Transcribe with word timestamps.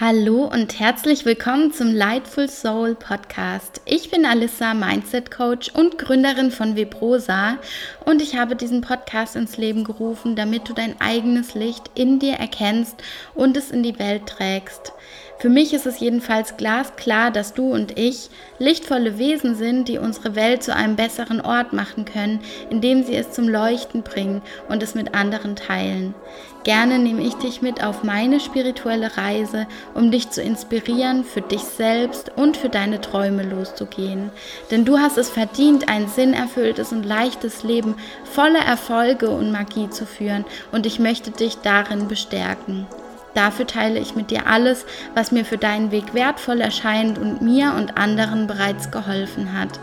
Hallo 0.00 0.44
und 0.50 0.80
herzlich 0.80 1.26
willkommen 1.26 1.74
zum 1.74 1.94
Lightful 1.94 2.48
Soul 2.48 2.94
Podcast. 2.94 3.82
Ich 3.84 4.10
bin 4.10 4.24
Alissa, 4.24 4.72
Mindset 4.72 5.30
Coach 5.30 5.68
und 5.74 5.98
Gründerin 5.98 6.50
von 6.50 6.74
Vibrosa 6.74 7.58
und 8.06 8.22
ich 8.22 8.34
habe 8.34 8.56
diesen 8.56 8.80
Podcast 8.80 9.36
ins 9.36 9.58
Leben 9.58 9.84
gerufen, 9.84 10.36
damit 10.36 10.70
du 10.70 10.72
dein 10.72 10.98
eigenes 11.02 11.54
Licht 11.54 11.90
in 11.96 12.18
dir 12.18 12.36
erkennst 12.36 12.96
und 13.34 13.58
es 13.58 13.70
in 13.70 13.82
die 13.82 13.98
Welt 13.98 14.24
trägst. 14.24 14.94
Für 15.40 15.50
mich 15.50 15.74
ist 15.74 15.86
es 15.86 16.00
jedenfalls 16.00 16.56
glasklar, 16.56 17.30
dass 17.30 17.52
du 17.52 17.70
und 17.72 17.98
ich 17.98 18.30
lichtvolle 18.58 19.18
Wesen 19.18 19.54
sind, 19.54 19.88
die 19.88 19.98
unsere 19.98 20.34
Welt 20.34 20.62
zu 20.62 20.74
einem 20.74 20.96
besseren 20.96 21.42
Ort 21.42 21.74
machen 21.74 22.06
können, 22.06 22.40
indem 22.70 23.04
sie 23.04 23.16
es 23.16 23.32
zum 23.32 23.48
Leuchten 23.48 24.02
bringen 24.02 24.40
und 24.68 24.82
es 24.82 24.94
mit 24.94 25.14
anderen 25.14 25.56
teilen. 25.56 26.14
Gerne 26.62 26.98
nehme 26.98 27.22
ich 27.22 27.34
dich 27.36 27.62
mit 27.62 27.82
auf 27.82 28.04
meine 28.04 28.38
spirituelle 28.38 29.16
Reise, 29.16 29.66
um 29.94 30.10
dich 30.10 30.30
zu 30.30 30.42
inspirieren, 30.42 31.24
für 31.24 31.40
dich 31.40 31.62
selbst 31.62 32.32
und 32.36 32.56
für 32.58 32.68
deine 32.68 33.00
Träume 33.00 33.42
loszugehen. 33.42 34.30
Denn 34.70 34.84
du 34.84 34.98
hast 34.98 35.16
es 35.16 35.30
verdient, 35.30 35.88
ein 35.88 36.08
sinnerfülltes 36.08 36.92
und 36.92 37.04
leichtes 37.04 37.62
Leben 37.62 37.94
voller 38.24 38.60
Erfolge 38.60 39.30
und 39.30 39.52
Magie 39.52 39.88
zu 39.88 40.04
führen 40.04 40.44
und 40.70 40.84
ich 40.84 40.98
möchte 40.98 41.30
dich 41.30 41.56
darin 41.62 42.08
bestärken. 42.08 42.86
Dafür 43.32 43.66
teile 43.66 43.98
ich 43.98 44.14
mit 44.14 44.30
dir 44.30 44.46
alles, 44.46 44.84
was 45.14 45.32
mir 45.32 45.46
für 45.46 45.58
deinen 45.58 45.92
Weg 45.92 46.12
wertvoll 46.12 46.60
erscheint 46.60 47.18
und 47.18 47.40
mir 47.40 47.72
und 47.74 47.96
anderen 47.96 48.46
bereits 48.46 48.90
geholfen 48.90 49.58
hat. 49.58 49.80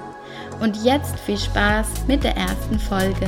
Und 0.60 0.84
jetzt 0.84 1.18
viel 1.20 1.38
Spaß 1.38 1.88
mit 2.08 2.24
der 2.24 2.36
ersten 2.36 2.78
Folge. 2.78 3.28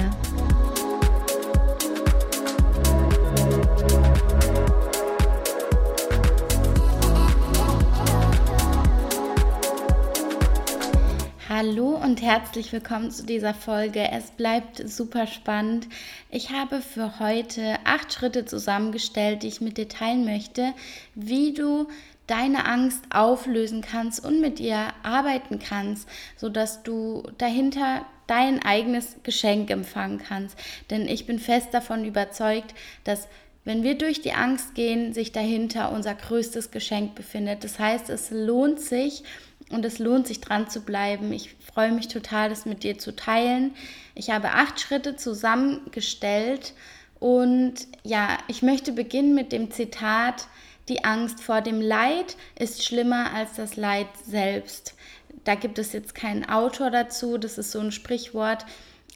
Hallo 11.61 11.89
und 11.89 12.21
herzlich 12.21 12.71
willkommen 12.71 13.11
zu 13.11 13.25
dieser 13.25 13.53
Folge. 13.53 14.09
Es 14.13 14.31
bleibt 14.31 14.81
super 14.89 15.27
spannend. 15.27 15.89
Ich 16.31 16.51
habe 16.51 16.79
für 16.79 17.19
heute 17.19 17.75
acht 17.83 18.13
Schritte 18.13 18.45
zusammengestellt, 18.45 19.43
die 19.43 19.49
ich 19.49 19.59
mit 19.59 19.77
dir 19.77 19.89
teilen 19.89 20.23
möchte, 20.23 20.73
wie 21.15 21.53
du 21.53 21.89
deine 22.27 22.65
Angst 22.65 23.03
auflösen 23.09 23.81
kannst 23.81 24.23
und 24.23 24.39
mit 24.39 24.61
ihr 24.61 24.87
arbeiten 25.03 25.59
kannst, 25.59 26.07
sodass 26.37 26.81
du 26.83 27.23
dahinter 27.37 28.05
dein 28.25 28.63
eigenes 28.63 29.17
Geschenk 29.23 29.69
empfangen 29.69 30.19
kannst. 30.19 30.57
Denn 30.89 31.09
ich 31.09 31.25
bin 31.25 31.39
fest 31.39 31.73
davon 31.73 32.05
überzeugt, 32.05 32.73
dass 33.03 33.27
wenn 33.65 33.83
wir 33.83 33.97
durch 33.97 34.21
die 34.21 34.31
Angst 34.31 34.75
gehen, 34.75 35.13
sich 35.13 35.33
dahinter 35.33 35.91
unser 35.91 36.15
größtes 36.15 36.71
Geschenk 36.71 37.15
befindet. 37.15 37.65
Das 37.65 37.77
heißt, 37.77 38.09
es 38.09 38.31
lohnt 38.31 38.79
sich, 38.79 39.23
und 39.69 39.85
es 39.85 39.99
lohnt 39.99 40.27
sich 40.27 40.41
dran 40.41 40.69
zu 40.69 40.81
bleiben. 40.81 41.31
Ich 41.31 41.55
freue 41.73 41.91
mich 41.91 42.07
total, 42.07 42.49
das 42.49 42.65
mit 42.65 42.83
dir 42.83 42.97
zu 42.97 43.15
teilen. 43.15 43.75
Ich 44.15 44.29
habe 44.29 44.49
acht 44.51 44.79
Schritte 44.79 45.15
zusammengestellt 45.15 46.73
und 47.19 47.75
ja, 48.03 48.37
ich 48.47 48.61
möchte 48.61 48.91
beginnen 48.91 49.35
mit 49.35 49.51
dem 49.51 49.71
Zitat, 49.71 50.47
die 50.87 51.03
Angst 51.03 51.41
vor 51.41 51.61
dem 51.61 51.81
Leid 51.81 52.35
ist 52.57 52.83
schlimmer 52.83 53.31
als 53.33 53.55
das 53.55 53.75
Leid 53.75 54.07
selbst. 54.25 54.95
Da 55.43 55.55
gibt 55.55 55.77
es 55.77 55.93
jetzt 55.93 56.15
keinen 56.15 56.49
Autor 56.49 56.89
dazu, 56.89 57.37
das 57.37 57.57
ist 57.57 57.71
so 57.71 57.79
ein 57.79 57.91
Sprichwort. 57.91 58.65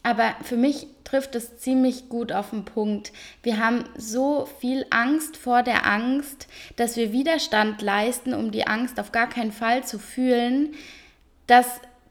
Aber 0.04 0.36
für 0.44 0.58
mich 0.58 0.88
trifft 1.06 1.36
es 1.36 1.58
ziemlich 1.58 2.10
gut 2.10 2.32
auf 2.32 2.50
den 2.50 2.66
Punkt. 2.66 3.14
Wir 3.42 3.58
haben 3.58 3.86
so 3.98 4.48
viel 4.60 4.86
Angst 4.90 5.38
vor 5.38 5.64
der 5.64 5.86
Angst, 5.88 6.48
dass 6.76 6.98
wir 6.98 7.14
Widerstand 7.14 7.82
leisten, 7.82 8.34
um 8.34 8.52
die 8.52 8.68
Angst 8.68 9.00
auf 9.00 9.14
gar 9.14 9.30
keinen 9.30 9.54
Fall 9.54 9.84
zu 9.86 10.00
fühlen, 10.00 10.74
dass 11.48 11.68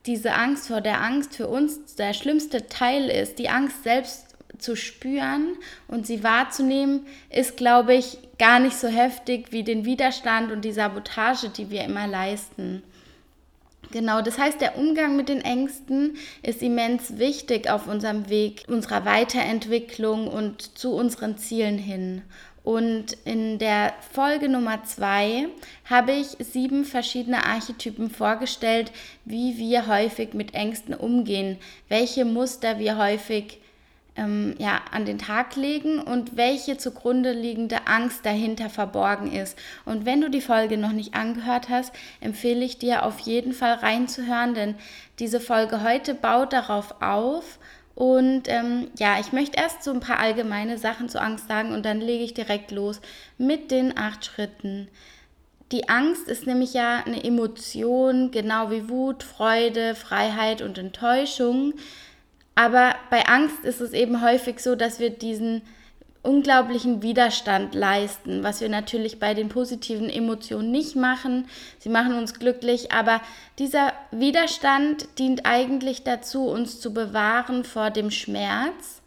diese 0.06 0.32
Angst 0.32 0.68
vor 0.68 0.80
der 0.80 1.02
Angst 1.02 1.36
für 1.36 1.48
uns 1.48 1.94
der 1.94 2.14
schlimmste 2.14 2.66
Teil 2.66 3.08
ist. 3.08 3.38
Die 3.38 3.50
Angst 3.50 3.82
selbst 3.84 4.26
zu 4.58 4.76
spüren 4.76 5.56
und 5.88 6.06
sie 6.06 6.22
wahrzunehmen, 6.22 7.06
ist, 7.30 7.56
glaube 7.56 7.94
ich, 7.94 8.18
gar 8.38 8.58
nicht 8.58 8.76
so 8.76 8.88
heftig 8.88 9.52
wie 9.52 9.64
den 9.64 9.84
Widerstand 9.84 10.50
und 10.50 10.64
die 10.64 10.72
Sabotage, 10.72 11.48
die 11.48 11.70
wir 11.70 11.84
immer 11.84 12.06
leisten. 12.06 12.82
Genau, 13.92 14.22
das 14.22 14.38
heißt, 14.38 14.60
der 14.60 14.78
Umgang 14.78 15.16
mit 15.16 15.28
den 15.28 15.42
Ängsten 15.42 16.16
ist 16.42 16.62
immens 16.62 17.18
wichtig 17.18 17.68
auf 17.68 17.86
unserem 17.86 18.30
Weg 18.30 18.64
unserer 18.66 19.04
Weiterentwicklung 19.04 20.28
und 20.28 20.78
zu 20.78 20.94
unseren 20.94 21.36
Zielen 21.36 21.76
hin. 21.76 22.22
Und 22.64 23.18
in 23.24 23.58
der 23.58 23.92
Folge 24.12 24.48
Nummer 24.48 24.82
zwei 24.84 25.48
habe 25.84 26.12
ich 26.12 26.28
sieben 26.38 26.86
verschiedene 26.86 27.44
Archetypen 27.44 28.08
vorgestellt, 28.08 28.92
wie 29.26 29.58
wir 29.58 29.86
häufig 29.86 30.32
mit 30.32 30.54
Ängsten 30.54 30.94
umgehen, 30.94 31.58
welche 31.88 32.24
Muster 32.24 32.78
wir 32.78 32.96
häufig 32.96 33.58
ähm, 34.16 34.54
ja, 34.58 34.80
an 34.90 35.04
den 35.04 35.18
Tag 35.18 35.56
legen 35.56 35.98
und 35.98 36.36
welche 36.36 36.76
zugrunde 36.76 37.32
liegende 37.32 37.86
Angst 37.86 38.26
dahinter 38.26 38.68
verborgen 38.68 39.32
ist. 39.32 39.58
Und 39.84 40.04
wenn 40.04 40.20
du 40.20 40.28
die 40.28 40.40
Folge 40.40 40.76
noch 40.76 40.92
nicht 40.92 41.14
angehört 41.14 41.68
hast, 41.68 41.92
empfehle 42.20 42.64
ich 42.64 42.78
dir 42.78 43.04
auf 43.04 43.20
jeden 43.20 43.52
Fall 43.52 43.74
reinzuhören, 43.74 44.54
denn 44.54 44.74
diese 45.18 45.40
Folge 45.40 45.82
heute 45.82 46.14
baut 46.14 46.52
darauf 46.52 47.00
auf. 47.00 47.58
Und 47.94 48.44
ähm, 48.46 48.88
ja, 48.98 49.18
ich 49.20 49.32
möchte 49.32 49.58
erst 49.58 49.84
so 49.84 49.92
ein 49.92 50.00
paar 50.00 50.18
allgemeine 50.18 50.78
Sachen 50.78 51.08
zu 51.08 51.20
Angst 51.20 51.48
sagen 51.48 51.72
und 51.72 51.84
dann 51.84 52.00
lege 52.00 52.24
ich 52.24 52.34
direkt 52.34 52.70
los 52.70 53.00
mit 53.38 53.70
den 53.70 53.96
acht 53.96 54.24
Schritten. 54.24 54.88
Die 55.72 55.88
Angst 55.88 56.28
ist 56.28 56.46
nämlich 56.46 56.74
ja 56.74 57.02
eine 57.04 57.24
Emotion, 57.24 58.30
genau 58.30 58.70
wie 58.70 58.90
Wut, 58.90 59.22
Freude, 59.22 59.94
Freiheit 59.94 60.60
und 60.60 60.76
Enttäuschung. 60.76 61.74
Aber 62.54 62.94
bei 63.10 63.26
Angst 63.26 63.64
ist 63.64 63.80
es 63.80 63.92
eben 63.92 64.22
häufig 64.22 64.60
so, 64.60 64.74
dass 64.74 65.00
wir 65.00 65.10
diesen 65.10 65.62
unglaublichen 66.22 67.02
Widerstand 67.02 67.74
leisten, 67.74 68.44
was 68.44 68.60
wir 68.60 68.68
natürlich 68.68 69.18
bei 69.18 69.34
den 69.34 69.48
positiven 69.48 70.08
Emotionen 70.08 70.70
nicht 70.70 70.94
machen. 70.94 71.48
Sie 71.78 71.88
machen 71.88 72.16
uns 72.16 72.34
glücklich, 72.38 72.92
aber 72.92 73.20
dieser 73.58 73.92
Widerstand 74.12 75.08
dient 75.18 75.46
eigentlich 75.46 76.04
dazu, 76.04 76.46
uns 76.46 76.80
zu 76.80 76.94
bewahren 76.94 77.64
vor 77.64 77.90
dem 77.90 78.10
Schmerz 78.10 79.02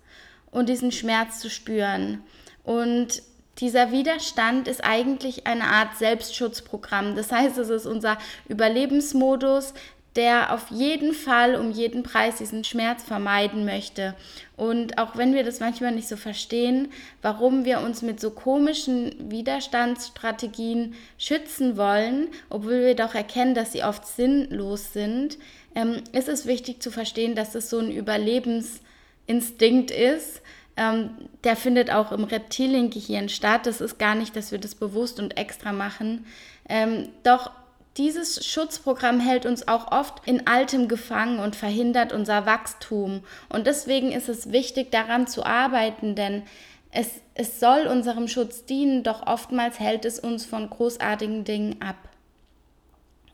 und 0.51 0.67
diesen 0.67 0.91
Schmerz 0.91 1.39
zu 1.39 1.49
spüren. 1.49 2.21
Und 2.63 3.21
dieser 3.59 3.91
Widerstand 3.91 4.67
ist 4.67 4.83
eigentlich 4.83 5.47
eine 5.47 5.65
Art 5.65 5.95
Selbstschutzprogramm. 5.97 7.15
Das 7.15 7.31
heißt, 7.31 7.57
es 7.57 7.69
ist 7.69 7.85
unser 7.85 8.17
Überlebensmodus, 8.49 9.73
der 10.15 10.53
auf 10.53 10.71
jeden 10.71 11.13
Fall 11.13 11.55
um 11.55 11.71
jeden 11.71 12.03
Preis 12.03 12.37
diesen 12.37 12.63
Schmerz 12.63 13.03
vermeiden 13.03 13.65
möchte. 13.65 14.15
Und 14.55 14.97
auch 14.97 15.17
wenn 15.17 15.33
wir 15.33 15.43
das 15.43 15.59
manchmal 15.59 15.91
nicht 15.91 16.07
so 16.07 16.15
verstehen, 16.15 16.87
warum 17.21 17.65
wir 17.65 17.81
uns 17.81 18.01
mit 18.01 18.21
so 18.21 18.31
komischen 18.31 19.29
Widerstandsstrategien 19.29 20.93
schützen 21.17 21.75
wollen, 21.75 22.29
obwohl 22.49 22.81
wir 22.81 22.95
doch 22.95 23.13
erkennen, 23.13 23.55
dass 23.55 23.73
sie 23.73 23.83
oft 23.83 24.07
sinnlos 24.07 24.93
sind, 24.93 25.37
ähm, 25.75 26.01
ist 26.13 26.29
es 26.29 26.45
wichtig 26.45 26.81
zu 26.81 26.91
verstehen, 26.91 27.35
dass 27.35 27.53
es 27.53 27.69
so 27.69 27.79
ein 27.79 27.91
Überlebensinstinkt 27.91 29.91
ist. 29.91 30.41
Ähm, 30.77 31.09
der 31.43 31.57
findet 31.57 31.91
auch 31.91 32.13
im 32.13 32.23
Reptiliengehirn 32.23 33.27
statt. 33.27 33.65
Das 33.65 33.81
ist 33.81 33.99
gar 33.99 34.15
nicht, 34.15 34.37
dass 34.37 34.53
wir 34.53 34.59
das 34.59 34.75
bewusst 34.75 35.19
und 35.19 35.37
extra 35.37 35.73
machen. 35.73 36.25
Ähm, 36.69 37.09
doch 37.23 37.51
dieses 37.97 38.45
Schutzprogramm 38.45 39.19
hält 39.19 39.45
uns 39.45 39.67
auch 39.67 39.91
oft 39.91 40.21
in 40.25 40.47
Altem 40.47 40.87
gefangen 40.87 41.39
und 41.39 41.55
verhindert 41.55 42.11
unser 42.11 42.45
Wachstum. 42.45 43.21
Und 43.47 43.67
deswegen 43.67 44.11
ist 44.11 44.27
es 44.27 44.51
wichtig, 44.51 44.91
daran 44.91 45.27
zu 45.27 45.45
arbeiten, 45.45 46.15
denn 46.15 46.43
es, 46.91 47.09
es 47.35 47.59
soll 47.59 47.87
unserem 47.87 48.27
Schutz 48.27 48.65
dienen, 48.65 49.03
doch 49.03 49.25
oftmals 49.27 49.79
hält 49.79 50.05
es 50.05 50.19
uns 50.19 50.45
von 50.45 50.69
großartigen 50.69 51.45
Dingen 51.45 51.81
ab 51.81 51.95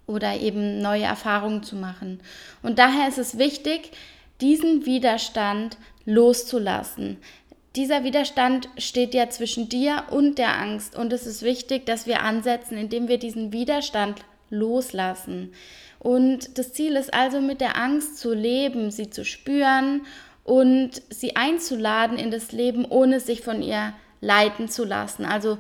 oder 0.07 0.35
eben 0.35 0.81
neue 0.81 1.03
Erfahrungen 1.03 1.63
zu 1.63 1.75
machen. 1.75 2.21
Und 2.61 2.79
daher 2.79 3.07
ist 3.07 3.17
es 3.17 3.37
wichtig, 3.37 3.91
diesen 4.41 4.85
Widerstand 4.85 5.77
loszulassen. 6.05 7.17
Dieser 7.75 8.03
Widerstand 8.03 8.67
steht 8.77 9.13
ja 9.13 9.29
zwischen 9.29 9.69
dir 9.69 10.03
und 10.09 10.37
der 10.37 10.59
Angst 10.59 10.95
und 10.95 11.13
es 11.13 11.25
ist 11.25 11.41
wichtig, 11.41 11.85
dass 11.85 12.05
wir 12.05 12.21
ansetzen, 12.21 12.77
indem 12.77 13.07
wir 13.07 13.17
diesen 13.17 13.53
Widerstand 13.53 14.19
loslassen. 14.51 15.53
Und 15.97 16.57
das 16.59 16.73
Ziel 16.73 16.95
ist 16.95 17.13
also 17.13 17.41
mit 17.41 17.61
der 17.61 17.77
Angst 17.77 18.17
zu 18.17 18.33
leben, 18.33 18.91
sie 18.91 19.09
zu 19.09 19.25
spüren 19.25 20.01
und 20.43 21.01
sie 21.09 21.35
einzuladen 21.35 22.17
in 22.17 22.29
das 22.29 22.51
Leben, 22.51 22.85
ohne 22.85 23.19
sich 23.19 23.41
von 23.41 23.61
ihr 23.61 23.93
leiten 24.19 24.69
zu 24.69 24.83
lassen. 24.83 25.25
Also 25.25 25.57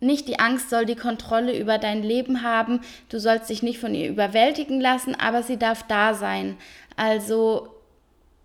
nicht 0.00 0.28
die 0.28 0.38
Angst 0.38 0.70
soll 0.70 0.84
die 0.84 0.96
Kontrolle 0.96 1.56
über 1.58 1.78
dein 1.78 2.02
Leben 2.02 2.42
haben, 2.42 2.80
du 3.08 3.18
sollst 3.18 3.50
dich 3.50 3.62
nicht 3.62 3.78
von 3.78 3.94
ihr 3.94 4.08
überwältigen 4.08 4.80
lassen, 4.80 5.14
aber 5.14 5.42
sie 5.42 5.58
darf 5.58 5.82
da 5.84 6.14
sein. 6.14 6.56
Also 6.96 7.68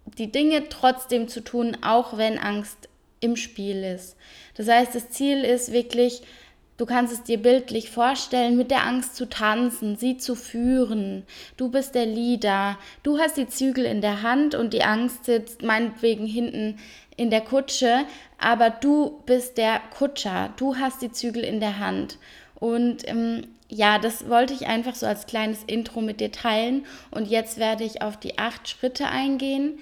die 0.05 0.31
Dinge 0.31 0.69
trotzdem 0.69 1.27
zu 1.27 1.41
tun, 1.43 1.77
auch 1.81 2.17
wenn 2.17 2.39
Angst 2.39 2.89
im 3.19 3.35
Spiel 3.35 3.83
ist. 3.83 4.15
Das 4.55 4.67
heißt, 4.67 4.95
das 4.95 5.09
Ziel 5.09 5.43
ist 5.43 5.71
wirklich 5.71 6.21
Du 6.79 6.85
kannst 6.85 7.11
es 7.11 7.23
dir 7.23 7.37
bildlich 7.37 7.89
vorstellen, 7.89 8.55
mit 8.55 8.71
der 8.71 8.85
Angst 8.85 9.17
zu 9.17 9.27
tanzen, 9.27 9.97
sie 9.97 10.15
zu 10.15 10.33
führen. 10.33 11.25
Du 11.57 11.69
bist 11.69 11.93
der 11.93 12.05
Leader. 12.05 12.77
Du 13.03 13.19
hast 13.19 13.35
die 13.35 13.49
Zügel 13.49 13.83
in 13.83 13.99
der 13.99 14.21
Hand 14.21 14.55
und 14.55 14.71
die 14.71 14.85
Angst 14.85 15.25
sitzt 15.25 15.61
meinetwegen 15.61 16.25
hinten 16.25 16.79
in 17.17 17.31
der 17.31 17.41
Kutsche, 17.41 18.05
aber 18.37 18.69
du 18.69 19.21
bist 19.25 19.57
der 19.57 19.81
Kutscher. 19.97 20.53
Du 20.55 20.77
hast 20.77 21.01
die 21.01 21.11
Zügel 21.11 21.43
in 21.43 21.59
der 21.59 21.79
Hand. 21.79 22.17
Und 22.55 23.05
ähm, 23.09 23.47
ja, 23.67 23.99
das 23.99 24.29
wollte 24.29 24.53
ich 24.53 24.67
einfach 24.67 24.95
so 24.95 25.05
als 25.05 25.25
kleines 25.25 25.65
Intro 25.65 25.99
mit 25.99 26.21
dir 26.21 26.31
teilen. 26.31 26.85
Und 27.11 27.27
jetzt 27.27 27.57
werde 27.57 27.83
ich 27.83 28.01
auf 28.01 28.15
die 28.15 28.37
acht 28.37 28.69
Schritte 28.69 29.07
eingehen, 29.07 29.79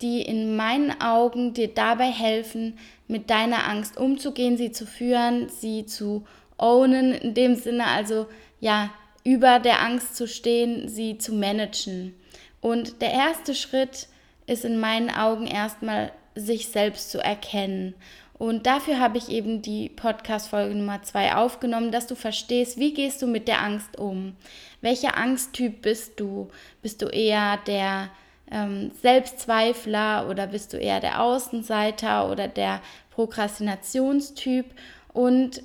die 0.00 0.22
in 0.22 0.56
meinen 0.56 0.98
Augen 1.02 1.52
dir 1.52 1.68
dabei 1.68 2.10
helfen, 2.10 2.78
mit 3.08 3.30
deiner 3.30 3.66
Angst 3.66 3.96
umzugehen, 3.96 4.56
sie 4.56 4.70
zu 4.70 4.86
führen, 4.86 5.48
sie 5.48 5.86
zu 5.86 6.24
ownen, 6.58 7.12
in 7.12 7.34
dem 7.34 7.54
Sinne 7.56 7.86
also 7.86 8.26
ja, 8.60 8.90
über 9.24 9.58
der 9.58 9.82
Angst 9.82 10.16
zu 10.16 10.28
stehen, 10.28 10.88
sie 10.88 11.18
zu 11.18 11.34
managen. 11.34 12.14
Und 12.60 13.02
der 13.02 13.12
erste 13.12 13.54
Schritt 13.54 14.08
ist 14.46 14.64
in 14.64 14.78
meinen 14.78 15.10
Augen 15.10 15.46
erstmal, 15.46 16.12
sich 16.34 16.68
selbst 16.68 17.10
zu 17.10 17.18
erkennen. 17.18 17.94
Und 18.38 18.66
dafür 18.66 19.00
habe 19.00 19.18
ich 19.18 19.28
eben 19.28 19.62
die 19.62 19.88
Podcast-Folge 19.88 20.74
Nummer 20.74 21.02
zwei 21.02 21.34
aufgenommen, 21.34 21.90
dass 21.90 22.06
du 22.06 22.14
verstehst, 22.14 22.78
wie 22.78 22.94
gehst 22.94 23.20
du 23.20 23.26
mit 23.26 23.48
der 23.48 23.60
Angst 23.62 23.98
um? 23.98 24.36
Welcher 24.80 25.18
Angsttyp 25.18 25.82
bist 25.82 26.20
du? 26.20 26.48
Bist 26.80 27.02
du 27.02 27.06
eher 27.06 27.58
der 27.66 28.10
ähm, 28.50 28.90
Selbstzweifler 29.02 30.28
oder 30.28 30.46
bist 30.46 30.72
du 30.72 30.78
eher 30.78 31.00
der 31.00 31.22
Außenseiter 31.22 32.30
oder 32.30 32.48
der 32.48 32.80
Prokrastinationstyp? 33.10 34.66
Und 35.12 35.62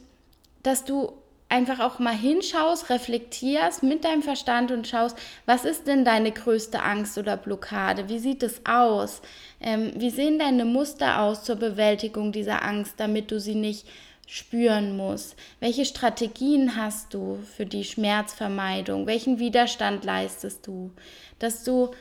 dass 0.64 0.86
du 0.86 1.14
einfach 1.54 1.80
auch 1.80 2.00
mal 2.00 2.16
hinschaust, 2.16 2.90
reflektierst 2.90 3.84
mit 3.84 4.04
deinem 4.04 4.24
Verstand 4.24 4.72
und 4.72 4.88
schaust, 4.88 5.16
was 5.46 5.66
ist 5.66 5.86
denn 5.86 6.04
deine 6.04 6.32
größte 6.32 6.82
Angst 6.82 7.18
oder 7.20 7.38
Blockade? 7.38 8.10
Wie 8.10 8.18
sieht 8.18 8.42
es 8.42 8.66
aus? 8.66 9.22
Ähm, 9.62 9.92
wie 9.96 10.10
sehen 10.10 10.40
deine 10.40 10.66
Muster 10.66 11.22
aus 11.22 11.44
zur 11.44 11.58
Bewältigung 11.58 12.32
dieser 12.32 12.64
Angst, 12.64 12.96
damit 12.98 13.30
du 13.30 13.40
sie 13.40 13.54
nicht 13.54 13.86
spüren 14.26 14.98
musst? 14.98 15.36
Welche 15.60 15.86
Strategien 15.86 16.76
hast 16.76 17.14
du 17.14 17.38
für 17.56 17.68
die 17.68 17.84
Schmerzvermeidung? 17.84 19.06
Welchen 19.06 19.38
Widerstand 19.38 20.06
leistest 20.06 20.66
du? 20.66 20.92
Dass 21.38 21.64
du 21.64 21.92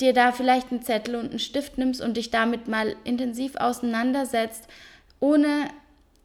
dir 0.00 0.12
da 0.12 0.32
vielleicht 0.32 0.70
einen 0.70 0.82
Zettel 0.82 1.16
und 1.16 1.30
einen 1.30 1.38
Stift 1.38 1.78
nimmst 1.78 2.00
und 2.00 2.16
dich 2.16 2.30
damit 2.30 2.68
mal 2.68 2.96
intensiv 3.04 3.56
auseinandersetzt, 3.56 4.68
ohne 5.20 5.70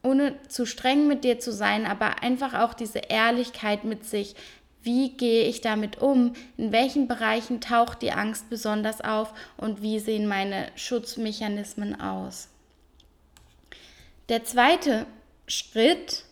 ohne 0.03 0.35
zu 0.47 0.65
streng 0.65 1.07
mit 1.07 1.23
dir 1.23 1.39
zu 1.39 1.51
sein, 1.51 1.85
aber 1.85 2.23
einfach 2.23 2.53
auch 2.53 2.73
diese 2.73 2.99
Ehrlichkeit 2.99 3.83
mit 3.83 4.05
sich. 4.05 4.35
Wie 4.83 5.09
gehe 5.09 5.43
ich 5.43 5.61
damit 5.61 6.01
um? 6.01 6.33
In 6.57 6.71
welchen 6.71 7.07
Bereichen 7.07 7.61
taucht 7.61 8.01
die 8.01 8.11
Angst 8.11 8.49
besonders 8.49 9.01
auf 9.01 9.33
und 9.57 9.81
wie 9.83 9.99
sehen 9.99 10.27
meine 10.27 10.67
Schutzmechanismen 10.75 12.01
aus? 12.01 12.49
Der 14.29 14.43
zweite 14.43 15.05
Schritt 15.47 16.23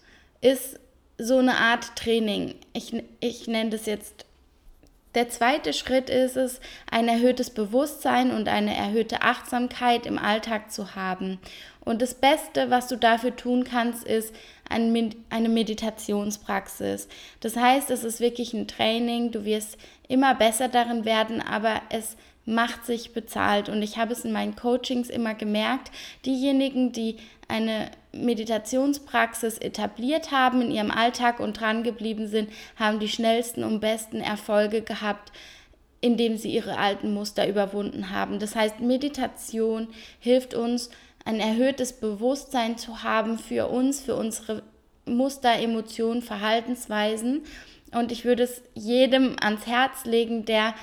ist 0.42 0.80
so 1.20 1.38
eine 1.38 1.58
Art 1.58 1.96
Training. 1.96 2.56
Ich, 2.74 3.04
ich 3.20 3.48
nenne 3.48 3.70
das 3.70 3.86
jetzt 3.86 4.26
der 5.16 5.30
zweite 5.30 5.74
Schritt 5.74 6.10
ist 6.10 6.38
es, 6.38 6.60
ein 6.92 7.08
erhöhtes 7.08 7.50
Bewusstsein 7.50 8.32
und 8.32 8.48
eine 8.48 8.76
erhöhte 8.76 9.22
Achtsamkeit 9.22 10.06
im 10.06 10.20
Alltag 10.20 10.72
zu 10.72 10.96
haben. 10.96 11.40
Und 11.84 12.02
das 12.02 12.14
Beste, 12.14 12.70
was 12.70 12.88
du 12.88 12.98
dafür 12.98 13.36
tun 13.36 13.64
kannst, 13.64 14.04
ist 14.04 14.36
eine 14.70 15.50
Meditationspraxis. 15.50 17.08
Das 17.40 17.56
heißt, 17.56 17.90
es 17.90 18.04
ist 18.04 18.20
wirklich 18.20 18.54
ein 18.54 18.68
Training, 18.68 19.32
du 19.32 19.46
wirst 19.46 19.78
immer 20.08 20.36
besser 20.36 20.68
darin 20.68 21.06
werden, 21.06 21.42
aber 21.42 21.82
es 21.90 22.16
macht 22.46 22.86
sich 22.86 23.14
bezahlt. 23.14 23.70
Und 23.70 23.82
ich 23.82 23.98
habe 23.98 24.14
es 24.14 24.26
in 24.26 24.32
meinen 24.32 24.56
Coachings 24.56 25.10
immer 25.10 25.36
gemerkt, 25.36 25.92
diejenigen, 26.26 26.92
die 26.92 27.18
eine 27.48 27.92
Meditationspraxis 28.12 29.58
etabliert 29.58 30.32
haben 30.32 30.62
in 30.62 30.72
ihrem 30.72 30.92
Alltag 30.92 31.40
und 31.40 31.60
dran 31.60 31.84
geblieben 31.84 32.28
sind, 32.28 32.50
haben 32.76 33.00
die 33.00 33.10
schnellsten 33.10 33.64
und 33.64 33.80
besten 33.80 34.22
Erfolge 34.22 34.82
gehabt, 34.82 35.32
indem 36.02 36.38
sie 36.38 36.52
ihre 36.52 36.78
alten 36.78 37.14
Muster 37.14 37.48
überwunden 37.48 38.12
haben. 38.12 38.40
Das 38.40 38.56
heißt, 38.56 38.80
Meditation 38.80 39.88
hilft 40.20 40.54
uns, 40.54 40.90
ein 41.26 41.40
erhöhtes 41.40 41.94
Bewusstsein 41.94 42.78
zu 42.78 43.04
haben 43.04 43.38
für 43.38 43.68
uns, 43.68 44.00
für 44.00 44.16
unsere 44.16 44.64
Muster, 45.06 45.54
Emotionen, 45.54 46.22
Verhaltensweisen. 46.22 47.44
Und 47.92 48.12
ich 48.12 48.26
würde 48.26 48.44
es 48.44 48.62
jedem 48.74 49.36
ans 49.42 49.68
Herz 49.68 50.06
legen, 50.06 50.46
der 50.46 50.74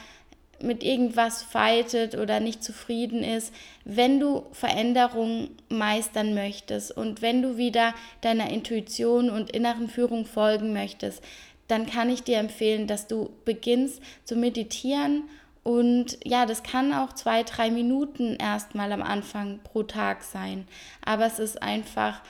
mit 0.63 0.83
irgendwas 0.83 1.43
fightet 1.43 2.17
oder 2.17 2.41
nicht 2.41 2.65
zufrieden 2.65 3.23
ist, 3.23 3.53
wenn 3.85 4.21
du 4.21 4.47
Veränderungen 4.53 5.51
meistern 5.69 6.35
möchtest 6.35 6.91
und 6.97 7.23
wenn 7.23 7.43
du 7.43 7.57
wieder 7.57 7.95
deiner 8.21 8.51
Intuition 8.51 9.31
und 9.31 9.51
inneren 9.51 9.89
Führung 9.89 10.25
folgen 10.25 10.73
möchtest, 10.73 11.23
dann 11.69 11.87
kann 11.87 12.11
ich 12.11 12.23
dir 12.23 12.39
empfehlen, 12.39 12.87
dass 12.87 13.07
du 13.07 13.31
beginnst 13.45 14.01
zu 14.25 14.37
meditieren 14.37 15.25
und 15.67 16.19
ja, 16.25 16.47
das 16.47 16.63
kann 16.63 16.95
auch 16.95 17.13
zwei, 17.13 17.43
drei 17.43 17.71
Minuten 17.73 18.37
erstmal 18.37 18.93
am 18.93 19.03
Anfang 19.03 19.59
pro 19.65 19.83
Tag 19.83 20.23
sein. 20.23 20.69
Aber 21.05 21.27
es 21.27 21.41
ist 21.41 21.61
einfach 21.61 22.21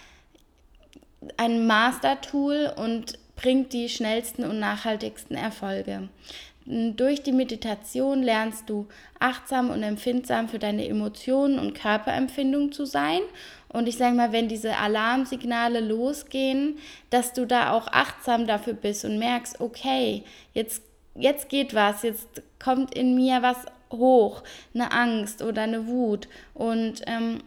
ein 1.36 1.66
Master-Tool 1.66 2.72
und 2.76 3.18
bringt 3.36 3.74
die 3.74 3.90
schnellsten 3.90 4.44
und 4.44 4.58
nachhaltigsten 4.58 5.36
Erfolge. 5.36 6.08
Durch 6.68 7.22
die 7.22 7.32
Meditation 7.32 8.24
lernst 8.24 8.68
du 8.68 8.88
achtsam 9.20 9.70
und 9.70 9.84
empfindsam 9.84 10.48
für 10.48 10.58
deine 10.58 10.88
Emotionen 10.88 11.60
und 11.60 11.74
Körperempfindung 11.74 12.72
zu 12.72 12.84
sein. 12.84 13.20
Und 13.68 13.86
ich 13.86 13.96
sage 13.96 14.16
mal, 14.16 14.32
wenn 14.32 14.48
diese 14.48 14.76
Alarmsignale 14.76 15.78
losgehen, 15.78 16.78
dass 17.10 17.32
du 17.32 17.46
da 17.46 17.70
auch 17.70 17.86
achtsam 17.86 18.48
dafür 18.48 18.72
bist 18.72 19.04
und 19.04 19.18
merkst, 19.18 19.60
okay, 19.60 20.24
jetzt, 20.54 20.82
jetzt 21.14 21.48
geht 21.48 21.72
was, 21.72 22.02
jetzt 22.02 22.42
kommt 22.58 22.94
in 22.94 23.14
mir 23.14 23.42
was 23.42 23.58
hoch, 23.92 24.42
eine 24.74 24.90
Angst 24.90 25.42
oder 25.42 25.62
eine 25.62 25.86
Wut. 25.86 26.26
Und 26.52 27.02
ähm, 27.06 27.42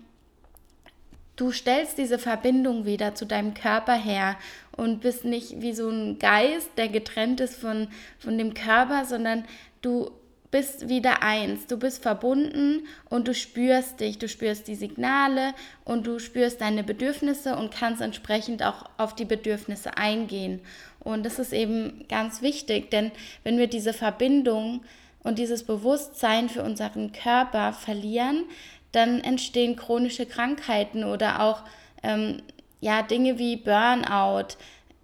du 1.40 1.52
stellst 1.52 1.98
diese 1.98 2.20
Verbindung 2.20 2.86
wieder 2.86 3.16
zu 3.16 3.26
deinem 3.26 3.54
Körper 3.54 3.96
her 3.96 4.36
und 4.76 5.00
bist 5.00 5.24
nicht 5.24 5.62
wie 5.62 5.74
so 5.74 5.90
ein 5.90 6.20
Geist, 6.20 6.70
der 6.78 6.90
getrennt 6.90 7.40
ist 7.40 7.56
von, 7.56 7.88
von 8.18 8.38
dem 8.38 8.54
Körper, 8.54 9.06
sondern 9.06 9.46
du 9.82 10.12
bist 10.52 10.90
wieder 10.90 11.22
eins. 11.24 11.68
Du 11.68 11.78
bist 11.78 12.04
verbunden 12.04 12.88
und 13.10 13.28
du 13.28 13.34
spürst 13.34 14.02
dich, 14.02 14.18
du 14.18 14.28
spürst 14.28 14.68
die 14.68 14.76
Signale 14.76 15.54
und 15.86 16.08
du 16.08 16.20
spürst 16.20 16.60
deine 16.60 16.84
Bedürfnisse 16.84 17.56
und 17.56 17.72
kannst 17.72 18.02
entsprechend 18.02 18.64
auch 18.64 18.86
auf 18.98 19.16
die 19.16 19.26
Bedürfnisse 19.26 19.96
eingehen. 19.96 20.60
Und 21.00 21.26
das 21.26 21.40
ist 21.40 21.54
eben 21.54 22.06
ganz 22.10 22.42
wichtig, 22.42 22.90
denn 22.90 23.12
wenn 23.44 23.58
wir 23.58 23.68
diese 23.68 23.94
Verbindung 23.94 24.82
und 25.24 25.38
dieses 25.38 25.64
Bewusstsein 25.64 26.50
für 26.50 26.64
unseren 26.64 27.12
Körper 27.12 27.74
verlieren, 27.74 28.46
dann 28.92 29.22
entstehen 29.22 29.76
chronische 29.76 30.26
Krankheiten 30.26 31.04
oder 31.04 31.42
auch 31.42 31.62
ähm, 32.04 32.42
ja, 32.82 33.02
Dinge 33.02 33.38
wie 33.38 33.58
Burnout, 33.58 34.56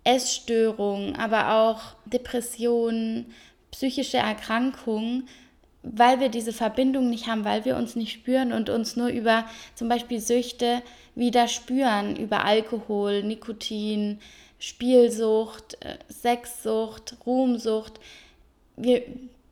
Essstörungen, 0.04 1.16
aber 1.16 1.54
auch 1.54 1.82
Depressionen, 2.06 3.34
psychische 3.72 4.18
Erkrankungen, 4.18 5.28
weil 5.84 6.20
wir 6.20 6.30
diese 6.30 6.54
Verbindung 6.54 7.10
nicht 7.10 7.28
haben, 7.28 7.46
weil 7.46 7.66
wir 7.66 7.76
uns 7.76 7.96
nicht 7.96 8.14
spüren 8.14 8.54
und 8.54 8.70
uns 8.70 8.96
nur 8.96 9.10
über 9.10 9.46
zum 9.76 9.90
Beispiel 9.90 10.20
Süchte 10.20 10.82
wieder 11.14 11.48
spüren, 11.48 12.16
über 12.16 12.44
Alkohol, 12.46 13.24
Nikotin, 13.24 14.20
Spielsucht, 14.58 15.78
äh, 15.82 15.98
Sexsucht, 16.12 17.18
Ruhmsucht. 17.26 18.00
Wir, 18.78 19.04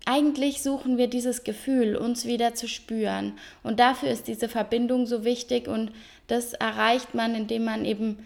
eigentlich 0.06 0.62
suchen 0.62 0.98
wir 0.98 1.08
dieses 1.08 1.44
Gefühl, 1.44 1.96
uns 1.96 2.26
wieder 2.26 2.54
zu 2.56 2.68
spüren. 2.68 3.34
Und 3.64 3.80
dafür 3.80 4.10
ist 4.10 4.28
diese 4.28 4.50
Verbindung 4.50 5.06
so 5.06 5.24
wichtig 5.24 5.68
und 5.68 5.92
das 6.28 6.54
erreicht 6.54 7.14
man, 7.16 7.36
indem 7.36 7.66
man 7.66 7.86
eben 7.86 8.26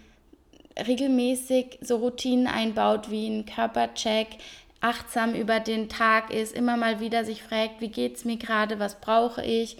regelmäßig 0.87 1.79
so 1.81 1.97
Routinen 1.97 2.47
einbaut 2.47 3.09
wie 3.09 3.27
ein 3.27 3.45
Körpercheck, 3.45 4.27
achtsam 4.79 5.33
über 5.33 5.59
den 5.59 5.89
Tag 5.89 6.31
ist, 6.31 6.55
immer 6.55 6.77
mal 6.77 6.99
wieder 6.99 7.25
sich 7.25 7.41
fragt, 7.41 7.81
wie 7.81 7.87
geht 7.87 8.17
es 8.17 8.25
mir 8.25 8.37
gerade, 8.37 8.79
was 8.79 8.99
brauche 8.99 9.43
ich. 9.43 9.77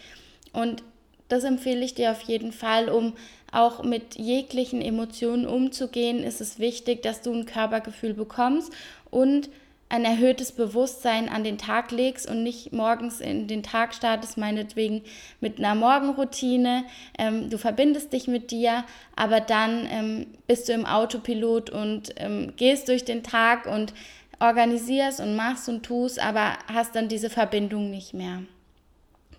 Und 0.54 0.84
das 1.30 1.44
empfehle 1.44 1.86
ich 1.86 1.94
dir 1.94 2.12
auf 2.12 2.22
jeden 2.22 2.52
Fall, 2.52 2.90
um 2.90 3.14
auch 3.52 3.84
mit 3.84 4.16
jeglichen 4.16 4.82
Emotionen 4.82 5.46
umzugehen, 5.46 6.24
ist 6.24 6.42
es 6.42 6.60
wichtig, 6.60 7.02
dass 7.02 7.22
du 7.22 7.32
ein 7.34 7.46
Körpergefühl 7.46 8.14
bekommst 8.14 8.74
und 9.10 9.50
ein 9.90 10.04
erhöhtes 10.04 10.52
Bewusstsein 10.52 11.30
an 11.30 11.44
den 11.44 11.58
Tag 11.58 11.92
legst 11.92 12.30
und 12.30 12.44
nicht 12.44 12.74
morgens 12.74 13.22
in 13.22 13.48
den 13.48 13.64
Tag 13.64 13.94
startest, 13.94 14.38
meinetwegen 14.38 15.02
mit 15.40 15.60
einer 15.60 15.76
Morgenroutine. 15.76 16.84
Ähm, 17.18 17.50
du 17.50 17.58
verbindest 17.58 18.12
dich 18.12 18.28
mit 18.28 18.52
dir, 18.52 18.84
aber 19.16 19.40
dann 19.40 19.88
ähm, 19.90 20.28
bist 20.46 20.68
du 20.68 20.74
im 20.74 20.86
Autopilot 20.86 21.70
und 21.70 22.14
ähm, 22.18 22.54
gehst 22.58 22.90
durch 22.90 23.06
den 23.06 23.24
Tag 23.24 23.66
und 23.66 23.94
organisierst 24.40 25.22
und 25.22 25.36
machst 25.36 25.70
und 25.70 25.84
tust, 25.84 26.20
aber 26.20 26.58
hast 26.72 26.96
dann 26.96 27.08
diese 27.08 27.30
Verbindung 27.30 27.90
nicht 27.90 28.14
mehr. 28.14 28.44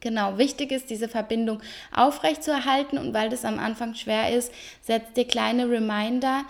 Genau, 0.01 0.39
wichtig 0.39 0.71
ist, 0.73 0.91
diese 0.91 1.09
Verbindung 1.09 1.61
aufrechtzuerhalten 1.95 2.99
und 2.99 3.15
weil 3.15 3.29
das 3.29 3.45
am 3.45 3.59
Anfang 3.59 3.95
schwer 3.95 4.33
ist, 4.37 4.53
setzt 4.81 5.17
dir 5.17 5.27
kleine 5.27 5.69
Reminder, 5.69 6.45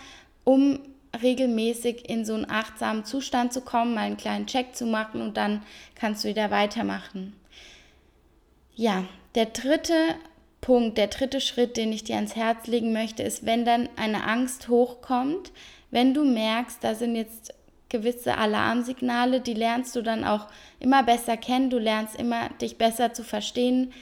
um 0.45 0.81
regelmäßig 1.23 2.09
in 2.09 2.25
so 2.25 2.35
einen 2.35 2.51
achtsamen 2.51 3.05
Zustand 3.05 3.53
zu 3.53 3.61
kommen, 3.61 3.95
mal 3.95 4.03
einen 4.03 4.17
kleinen 4.17 4.47
Check 4.47 4.75
zu 4.75 4.87
machen 4.87 5.21
und 5.21 5.37
dann 5.37 5.63
kannst 5.95 6.25
du 6.25 6.29
wieder 6.29 6.51
weitermachen. 6.51 7.35
Ja, 8.75 9.05
der 9.35 9.47
dritte 9.47 9.95
Punkt, 10.61 10.99
der 10.99 11.09
dritte 11.09 11.41
Schritt, 11.41 11.77
den 11.77 11.93
ich 11.93 12.05
dir 12.05 12.17
ans 12.17 12.37
Herz 12.37 12.67
legen 12.67 12.93
möchte, 12.93 13.23
ist, 13.23 13.47
wenn 13.47 13.65
dann 13.65 13.89
eine 13.97 14.25
Angst 14.25 14.69
hochkommt, 14.69 15.53
wenn 15.91 16.15
du 16.15 16.25
merkst, 16.25 16.83
da 16.83 16.95
sind 16.95 17.17
jetzt 17.17 17.55
gewisse 17.89 18.37
Alarmsignale, 18.37 19.41
die 19.41 19.55
lernst 19.55 19.97
du 19.97 20.03
dann 20.03 20.25
auch 20.25 20.49
immer 20.79 21.03
besser 21.03 21.37
kennen, 21.37 21.71
du 21.71 21.79
lernst 21.79 22.17
immer 22.17 22.51
dich 22.61 22.77
besser 22.77 23.15
zu 23.15 23.25
verstehen, 23.25 23.93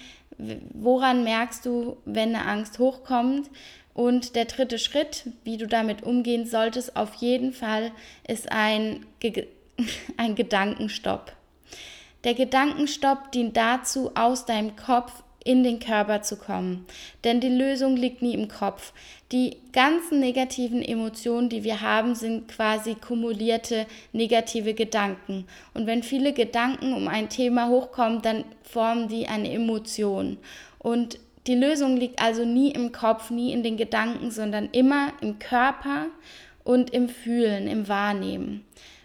woran 0.74 1.24
merkst 1.24 1.64
du, 1.64 1.96
wenn 2.04 2.34
eine 2.34 2.46
Angst 2.46 2.78
hochkommt 2.78 3.48
und 3.96 4.36
der 4.36 4.44
dritte 4.44 4.78
Schritt, 4.78 5.24
wie 5.44 5.56
du 5.56 5.66
damit 5.66 6.02
umgehen 6.02 6.44
solltest, 6.44 6.96
auf 6.96 7.14
jeden 7.14 7.54
Fall 7.54 7.92
ist 8.28 8.52
ein, 8.52 9.06
ein 10.18 10.34
Gedankenstopp. 10.34 11.32
Der 12.24 12.34
Gedankenstopp 12.34 13.32
dient 13.32 13.56
dazu, 13.56 14.10
aus 14.14 14.44
deinem 14.44 14.76
Kopf 14.76 15.22
in 15.44 15.62
den 15.64 15.78
Körper 15.78 16.20
zu 16.20 16.36
kommen. 16.36 16.84
Denn 17.24 17.40
die 17.40 17.48
Lösung 17.48 17.96
liegt 17.96 18.20
nie 18.20 18.34
im 18.34 18.48
Kopf. 18.48 18.92
Die 19.32 19.56
ganzen 19.72 20.20
negativen 20.20 20.82
Emotionen, 20.82 21.48
die 21.48 21.64
wir 21.64 21.80
haben, 21.80 22.14
sind 22.14 22.48
quasi 22.48 22.96
kumulierte 22.96 23.86
negative 24.12 24.74
Gedanken. 24.74 25.46
Und 25.72 25.86
wenn 25.86 26.02
viele 26.02 26.34
Gedanken 26.34 26.92
um 26.92 27.08
ein 27.08 27.30
Thema 27.30 27.68
hochkommen, 27.68 28.20
dann 28.20 28.44
formen 28.62 29.08
die 29.08 29.26
eine 29.26 29.50
Emotion. 29.50 30.36
Und 30.78 31.18
die 31.46 31.54
Lösung 31.54 31.96
liegt 31.96 32.20
also 32.20 32.44
nie 32.44 32.70
im 32.72 32.92
Kopf, 32.92 33.30
nie 33.30 33.52
in 33.52 33.62
den 33.62 33.76
Gedanken, 33.76 34.30
sondern 34.30 34.68
immer 34.72 35.12
im 35.20 35.38
Körper 35.38 36.06
und 36.64 36.90
im 36.90 37.08
Fühlen, 37.08 37.68
im 37.68 37.88
Wahrnehmen. 37.88 38.64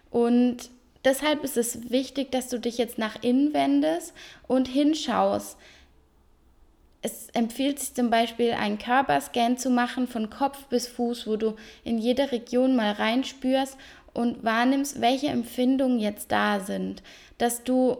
Und 0.09 0.69
deshalb 1.05 1.43
ist 1.43 1.57
es 1.57 1.91
wichtig, 1.91 2.31
dass 2.31 2.49
du 2.49 2.59
dich 2.59 2.77
jetzt 2.77 2.97
nach 2.97 3.21
innen 3.21 3.53
wendest 3.53 4.13
und 4.47 4.67
hinschaust. 4.67 5.57
Es 7.03 7.29
empfiehlt 7.33 7.79
sich 7.79 7.93
zum 7.93 8.09
Beispiel, 8.09 8.51
einen 8.51 8.77
Körperscan 8.77 9.57
zu 9.57 9.69
machen 9.69 10.07
von 10.07 10.29
Kopf 10.29 10.65
bis 10.65 10.87
Fuß, 10.87 11.27
wo 11.27 11.35
du 11.35 11.55
in 11.83 11.97
jede 11.97 12.31
Region 12.31 12.75
mal 12.75 12.91
reinspürst 12.91 13.77
und 14.13 14.43
wahrnimmst, 14.43 15.01
welche 15.01 15.27
Empfindungen 15.27 15.99
jetzt 15.99 16.31
da 16.31 16.59
sind. 16.59 17.01
Dass 17.37 17.63
du 17.63 17.97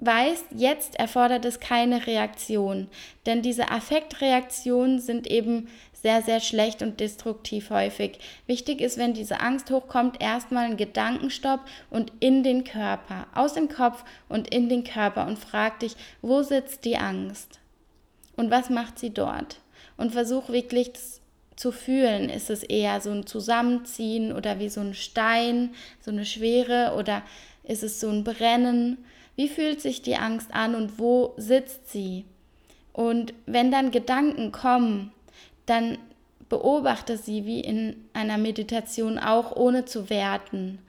weißt, 0.00 0.46
jetzt 0.54 0.98
erfordert 0.98 1.44
es 1.44 1.60
keine 1.60 2.06
Reaktion, 2.06 2.88
denn 3.26 3.42
diese 3.42 3.70
Affektreaktionen 3.70 5.00
sind 5.00 5.26
eben 5.26 5.68
sehr, 5.92 6.22
sehr 6.22 6.40
schlecht 6.40 6.82
und 6.82 7.00
destruktiv 7.00 7.70
häufig. 7.70 8.20
Wichtig 8.46 8.80
ist, 8.80 8.98
wenn 8.98 9.14
diese 9.14 9.40
Angst 9.40 9.70
hochkommt, 9.70 10.22
erstmal 10.22 10.66
ein 10.66 10.76
Gedankenstopp 10.76 11.60
und 11.90 12.12
in 12.20 12.44
den 12.44 12.62
Körper, 12.62 13.26
aus 13.34 13.54
dem 13.54 13.68
Kopf 13.68 14.04
und 14.28 14.54
in 14.54 14.68
den 14.68 14.84
Körper 14.84 15.26
und 15.26 15.38
frag 15.38 15.80
dich, 15.80 15.96
wo 16.22 16.42
sitzt 16.42 16.84
die 16.84 16.96
Angst 16.96 17.58
und 18.36 18.50
was 18.50 18.70
macht 18.70 18.98
sie 18.98 19.10
dort? 19.10 19.60
Und 19.96 20.12
versuch 20.12 20.48
wirklich 20.48 20.92
zu 21.56 21.72
fühlen. 21.72 22.30
Ist 22.30 22.50
es 22.50 22.62
eher 22.62 23.00
so 23.00 23.10
ein 23.10 23.26
Zusammenziehen 23.26 24.32
oder 24.32 24.60
wie 24.60 24.68
so 24.68 24.80
ein 24.80 24.94
Stein, 24.94 25.74
so 26.00 26.12
eine 26.12 26.24
Schwere 26.24 26.94
oder 26.96 27.22
ist 27.64 27.82
es 27.82 27.98
so 27.98 28.08
ein 28.08 28.22
Brennen? 28.22 28.98
Wie 29.38 29.48
fühlt 29.48 29.80
sich 29.80 30.02
die 30.02 30.16
Angst 30.16 30.52
an 30.52 30.74
und 30.74 30.98
wo 30.98 31.32
sitzt 31.36 31.92
sie? 31.92 32.24
Und 32.92 33.34
wenn 33.46 33.70
dann 33.70 33.92
Gedanken 33.92 34.50
kommen, 34.50 35.12
dann 35.64 35.96
beobachte 36.48 37.16
sie 37.16 37.46
wie 37.46 37.60
in 37.60 38.08
einer 38.14 38.36
Meditation 38.36 39.16
auch, 39.16 39.54
ohne 39.54 39.84
zu 39.84 40.10
werten, 40.10 40.80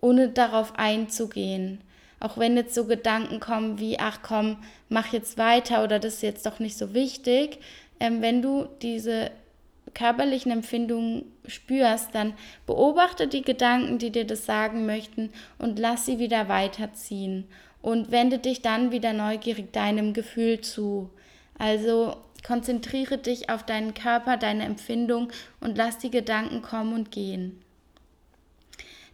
ohne 0.00 0.30
darauf 0.30 0.76
einzugehen. 0.76 1.80
Auch 2.18 2.38
wenn 2.38 2.56
jetzt 2.56 2.74
so 2.74 2.86
Gedanken 2.86 3.38
kommen 3.38 3.78
wie, 3.78 4.00
ach 4.00 4.18
komm, 4.20 4.56
mach 4.88 5.12
jetzt 5.12 5.38
weiter 5.38 5.84
oder 5.84 6.00
das 6.00 6.14
ist 6.14 6.22
jetzt 6.22 6.44
doch 6.44 6.58
nicht 6.58 6.76
so 6.76 6.94
wichtig, 6.94 7.60
ähm, 8.00 8.20
wenn 8.20 8.42
du 8.42 8.66
diese 8.82 9.30
körperlichen 9.94 10.50
Empfindungen 10.50 11.30
spürst, 11.46 12.16
dann 12.16 12.34
beobachte 12.66 13.28
die 13.28 13.42
Gedanken, 13.42 13.98
die 13.98 14.10
dir 14.10 14.26
das 14.26 14.44
sagen 14.44 14.86
möchten 14.86 15.30
und 15.58 15.78
lass 15.78 16.04
sie 16.04 16.18
wieder 16.18 16.48
weiterziehen 16.48 17.46
und 17.82 18.10
wende 18.10 18.38
dich 18.38 18.62
dann 18.62 18.92
wieder 18.92 19.12
neugierig 19.12 19.72
deinem 19.72 20.14
Gefühl 20.14 20.60
zu. 20.60 21.10
Also 21.58 22.16
konzentriere 22.46 23.18
dich 23.18 23.50
auf 23.50 23.64
deinen 23.64 23.94
Körper, 23.94 24.36
deine 24.36 24.64
Empfindung 24.64 25.30
und 25.60 25.76
lass 25.76 25.98
die 25.98 26.10
Gedanken 26.10 26.62
kommen 26.62 26.94
und 26.94 27.10
gehen. 27.10 27.60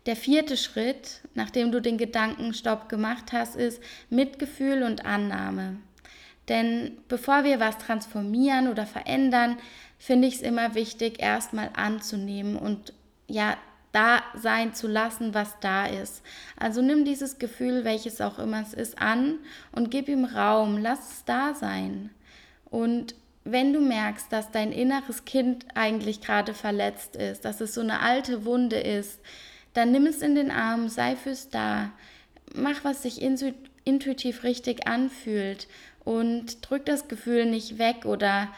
Der 0.07 0.17
vierte 0.17 0.57
Schritt, 0.57 1.21
nachdem 1.35 1.73
du 1.73 1.83
den 1.83 1.99
Gedankenstopp 1.99 2.89
gemacht 2.89 3.33
hast, 3.33 3.57
ist 3.57 3.83
Mitgefühl 4.09 4.83
und 4.83 5.05
Annahme. 5.05 5.77
Denn 6.49 6.97
bevor 7.09 7.45
wir 7.45 7.61
was 7.61 7.77
transformieren 7.77 8.69
oder 8.69 8.87
verändern, 8.87 9.59
finde 9.99 10.29
ich 10.29 10.37
es 10.37 10.41
immer 10.41 10.75
wichtig, 10.75 11.21
erstmal 11.21 11.71
anzunehmen 11.75 12.57
und 12.57 12.95
ja, 13.27 13.59
da 13.93 14.23
sein 14.35 14.75
zu 14.75 14.87
lassen, 14.87 15.35
was 15.35 15.59
da 15.61 15.87
ist. 15.87 16.23
Also 16.57 16.83
nimm 16.83 17.05
dieses 17.05 17.39
Gefühl, 17.39 17.85
welches 17.85 18.21
auch 18.21 18.39
immer 18.39 18.63
es 18.63 18.75
ist, 18.75 19.01
an 19.01 19.39
und 19.73 19.91
gib 19.91 20.09
ihm 20.09 20.25
Raum, 20.25 20.79
lass 20.79 21.13
es 21.13 21.25
da 21.25 21.55
sein. 21.55 22.11
Und 22.67 23.15
wenn 23.45 23.73
du 23.73 23.81
merkst, 23.81 24.31
dass 24.31 24.51
dein 24.51 24.73
inneres 24.73 25.25
Kind 25.25 25.67
eigentlich 25.75 26.21
gerade 26.21 26.53
verletzt 26.53 27.17
ist, 27.17 27.45
dass 27.45 27.61
es 27.61 27.73
so 27.75 27.81
eine 27.81 28.01
alte 28.01 28.45
Wunde 28.45 28.79
ist, 28.79 29.21
dann 29.73 29.91
nimm 29.91 30.07
es 30.07 30.21
in 30.23 30.35
den 30.35 30.51
Arm, 30.51 30.89
sei 30.89 31.17
fürs 31.17 31.49
da, 31.49 31.93
mach, 32.55 32.85
was 32.85 33.03
sich 33.03 33.23
intuitiv 33.23 34.43
richtig 34.43 34.87
anfühlt 34.87 35.67
und 36.05 36.69
drück 36.69 36.85
das 36.85 37.09
Gefühl 37.09 37.47
nicht 37.47 37.79
weg 37.79 38.05
oder 38.05 38.49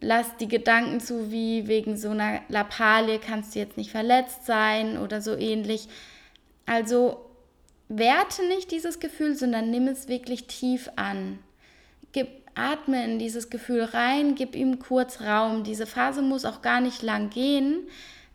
lass 0.00 0.36
die 0.36 0.48
Gedanken 0.48 1.00
zu, 1.00 1.30
wie 1.30 1.68
wegen 1.68 1.96
so 1.96 2.10
einer 2.10 2.40
Lappalie 2.48 3.18
kannst 3.18 3.54
du 3.54 3.58
jetzt 3.58 3.76
nicht 3.76 3.90
verletzt 3.90 4.46
sein 4.46 4.98
oder 4.98 5.20
so 5.20 5.36
ähnlich. 5.36 5.88
Also 6.66 7.24
werte 7.88 8.46
nicht 8.48 8.70
dieses 8.70 9.00
Gefühl, 9.00 9.36
sondern 9.36 9.70
nimm 9.70 9.88
es 9.88 10.08
wirklich 10.08 10.46
tief 10.46 10.90
an. 10.96 11.38
Gib, 12.12 12.28
atme 12.54 13.04
in 13.04 13.18
dieses 13.18 13.50
Gefühl 13.50 13.84
rein, 13.84 14.34
gib 14.34 14.54
ihm 14.54 14.78
kurz 14.78 15.20
Raum. 15.20 15.62
Diese 15.62 15.86
Phase 15.86 16.22
muss 16.22 16.44
auch 16.44 16.62
gar 16.62 16.80
nicht 16.80 17.02
lang 17.02 17.30
gehen. 17.30 17.88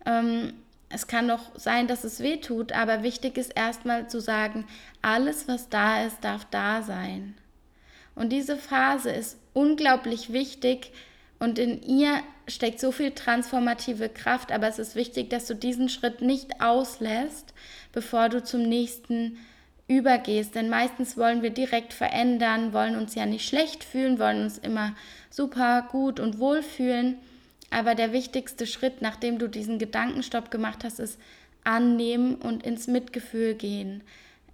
Ähm, 0.06 0.54
es 0.88 1.06
kann 1.06 1.28
doch 1.28 1.58
sein, 1.58 1.86
dass 1.86 2.04
es 2.04 2.20
weh 2.20 2.36
tut, 2.36 2.72
aber 2.72 3.02
wichtig 3.02 3.38
ist 3.38 3.56
erstmal 3.56 4.08
zu 4.08 4.20
sagen, 4.20 4.66
alles, 5.00 5.48
was 5.48 5.68
da 5.70 6.04
ist, 6.04 6.22
darf 6.22 6.44
da 6.50 6.82
sein. 6.82 7.34
Und 8.14 8.30
diese 8.30 8.56
Phase 8.56 9.10
ist 9.10 9.38
unglaublich 9.54 10.32
wichtig, 10.32 10.92
und 11.42 11.58
in 11.58 11.82
ihr 11.82 12.22
steckt 12.46 12.78
so 12.78 12.92
viel 12.92 13.10
transformative 13.10 14.08
Kraft, 14.08 14.52
aber 14.52 14.68
es 14.68 14.78
ist 14.78 14.94
wichtig, 14.94 15.28
dass 15.28 15.48
du 15.48 15.56
diesen 15.56 15.88
Schritt 15.88 16.22
nicht 16.22 16.60
auslässt, 16.60 17.52
bevor 17.90 18.28
du 18.28 18.44
zum 18.44 18.62
nächsten 18.62 19.38
übergehst. 19.88 20.54
Denn 20.54 20.68
meistens 20.68 21.16
wollen 21.16 21.42
wir 21.42 21.50
direkt 21.50 21.94
verändern, 21.94 22.72
wollen 22.72 22.94
uns 22.94 23.16
ja 23.16 23.26
nicht 23.26 23.44
schlecht 23.44 23.82
fühlen, 23.82 24.20
wollen 24.20 24.44
uns 24.44 24.56
immer 24.56 24.94
super 25.30 25.88
gut 25.90 26.20
und 26.20 26.38
wohl 26.38 26.62
fühlen. 26.62 27.16
Aber 27.70 27.96
der 27.96 28.12
wichtigste 28.12 28.64
Schritt, 28.64 29.02
nachdem 29.02 29.40
du 29.40 29.48
diesen 29.48 29.80
Gedankenstopp 29.80 30.48
gemacht 30.52 30.84
hast, 30.84 31.00
ist 31.00 31.18
annehmen 31.64 32.36
und 32.36 32.64
ins 32.64 32.86
Mitgefühl 32.86 33.54
gehen. 33.54 34.04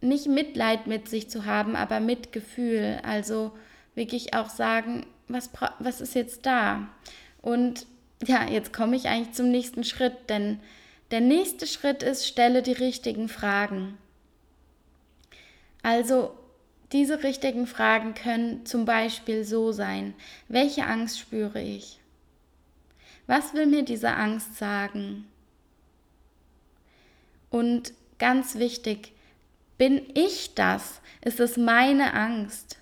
Nicht 0.00 0.26
Mitleid 0.26 0.87
mit 0.87 1.11
sich 1.11 1.28
zu 1.28 1.45
haben, 1.45 1.76
aber 1.76 2.00
Mitgefühl. 2.00 2.99
Also 3.02 3.52
wirklich 3.95 4.33
auch 4.33 4.49
sagen, 4.49 5.04
was, 5.29 5.51
was 5.79 6.01
ist 6.01 6.15
jetzt 6.15 6.47
da? 6.47 6.89
Und 7.43 7.87
ja, 8.25 8.49
jetzt 8.49 8.73
komme 8.73 8.97
ich 8.97 9.09
eigentlich 9.09 9.35
zum 9.35 9.51
nächsten 9.51 9.85
Schritt, 9.85 10.29
denn 10.29 10.61
der 11.11 11.21
nächste 11.21 11.67
Schritt 11.67 12.03
ist, 12.03 12.27
stelle 12.27 12.63
die 12.63 12.73
richtigen 12.73 13.29
Fragen. 13.29 13.97
Also 15.83 16.37
diese 16.93 17.23
richtigen 17.23 17.67
Fragen 17.67 18.15
können 18.15 18.67
zum 18.67 18.85
Beispiel 18.85 19.45
so 19.45 19.73
sein, 19.73 20.15
welche 20.49 20.87
Angst 20.87 21.19
spüre 21.19 21.63
ich? 21.63 22.01
Was 23.27 23.55
will 23.55 23.67
mir 23.67 23.85
diese 23.85 24.11
Angst 24.11 24.57
sagen? 24.57 25.27
Und 27.51 27.93
ganz 28.19 28.57
wichtig, 28.57 29.13
Bin 29.79 30.03
ich 30.15 30.55
das? 30.57 31.01
Ist 31.25 31.39
es 31.39 31.57
meine 31.57 32.13
Angst? 32.13 32.78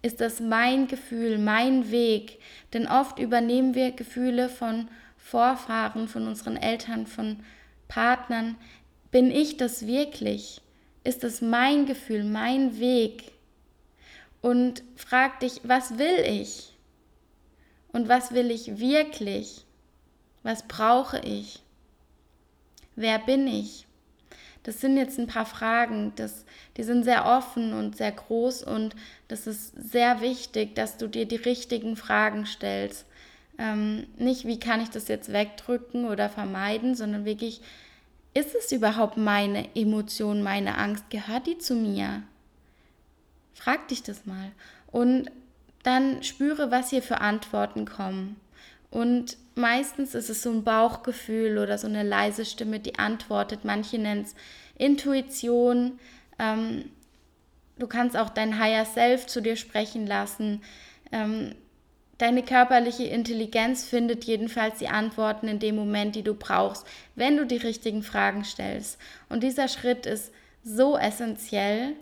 Ist 0.00 0.20
das 0.20 0.40
mein 0.40 0.86
Gefühl, 0.86 1.38
mein 1.38 1.90
Weg? 1.90 2.38
Denn 2.72 2.86
oft 2.86 3.18
übernehmen 3.18 3.74
wir 3.74 3.90
Gefühle 3.90 4.48
von 4.48 4.88
Vorfahren, 5.16 6.08
von 6.08 6.26
unseren 6.26 6.56
Eltern, 6.56 7.06
von 7.06 7.40
Partnern. 7.88 8.56
Bin 9.10 9.30
ich 9.30 9.56
das 9.56 9.86
wirklich? 9.86 10.60
Ist 11.02 11.24
es 11.24 11.40
mein 11.40 11.86
Gefühl, 11.86 12.22
mein 12.22 12.78
Weg? 12.78 13.32
Und 14.40 14.84
frag 14.94 15.40
dich, 15.40 15.60
was 15.64 15.98
will 15.98 16.20
ich? 16.24 16.76
Und 17.92 18.08
was 18.08 18.32
will 18.32 18.50
ich 18.52 18.78
wirklich? 18.78 19.64
Was 20.44 20.68
brauche 20.68 21.18
ich? 21.20 21.60
Wer 22.94 23.18
bin 23.18 23.48
ich? 23.48 23.87
Das 24.68 24.82
sind 24.82 24.98
jetzt 24.98 25.18
ein 25.18 25.26
paar 25.26 25.46
Fragen, 25.46 26.12
das, 26.16 26.44
die 26.76 26.82
sind 26.82 27.02
sehr 27.02 27.24
offen 27.24 27.72
und 27.72 27.96
sehr 27.96 28.12
groß 28.12 28.64
und 28.64 28.94
das 29.26 29.46
ist 29.46 29.72
sehr 29.90 30.20
wichtig, 30.20 30.74
dass 30.74 30.98
du 30.98 31.08
dir 31.08 31.24
die 31.24 31.36
richtigen 31.36 31.96
Fragen 31.96 32.44
stellst. 32.44 33.06
Ähm, 33.56 34.06
nicht, 34.18 34.44
wie 34.44 34.60
kann 34.60 34.82
ich 34.82 34.90
das 34.90 35.08
jetzt 35.08 35.32
wegdrücken 35.32 36.04
oder 36.04 36.28
vermeiden, 36.28 36.94
sondern 36.94 37.24
wirklich, 37.24 37.62
ist 38.34 38.54
es 38.54 38.70
überhaupt 38.70 39.16
meine 39.16 39.74
Emotion, 39.74 40.42
meine 40.42 40.76
Angst? 40.76 41.08
Gehört 41.08 41.46
die 41.46 41.56
zu 41.56 41.74
mir? 41.74 42.22
Frag 43.54 43.88
dich 43.88 44.02
das 44.02 44.26
mal. 44.26 44.52
Und 44.92 45.30
dann 45.82 46.22
spüre, 46.22 46.70
was 46.70 46.90
hier 46.90 47.02
für 47.02 47.22
Antworten 47.22 47.86
kommen. 47.86 48.36
Und 48.90 49.36
meistens 49.54 50.14
ist 50.14 50.30
es 50.30 50.42
so 50.42 50.50
ein 50.50 50.64
Bauchgefühl 50.64 51.58
oder 51.58 51.76
so 51.78 51.86
eine 51.86 52.02
leise 52.02 52.44
Stimme, 52.44 52.80
die 52.80 52.98
antwortet. 52.98 53.64
Manche 53.64 53.98
nennen 53.98 54.22
es 54.22 54.34
Intuition. 54.76 55.98
Ähm, 56.38 56.90
du 57.78 57.86
kannst 57.86 58.16
auch 58.16 58.30
dein 58.30 58.58
Higher 58.58 58.84
Self 58.84 59.26
zu 59.26 59.42
dir 59.42 59.56
sprechen 59.56 60.06
lassen. 60.06 60.62
Ähm, 61.12 61.54
deine 62.16 62.42
körperliche 62.42 63.04
Intelligenz 63.04 63.84
findet 63.84 64.24
jedenfalls 64.24 64.78
die 64.78 64.88
Antworten 64.88 65.48
in 65.48 65.58
dem 65.58 65.76
Moment, 65.76 66.16
die 66.16 66.22
du 66.22 66.34
brauchst, 66.34 66.86
wenn 67.14 67.36
du 67.36 67.46
die 67.46 67.56
richtigen 67.56 68.02
Fragen 68.02 68.44
stellst. 68.44 68.98
Und 69.28 69.42
dieser 69.42 69.68
Schritt 69.68 70.06
ist 70.06 70.32
so 70.64 70.96
essentiell 70.96 71.94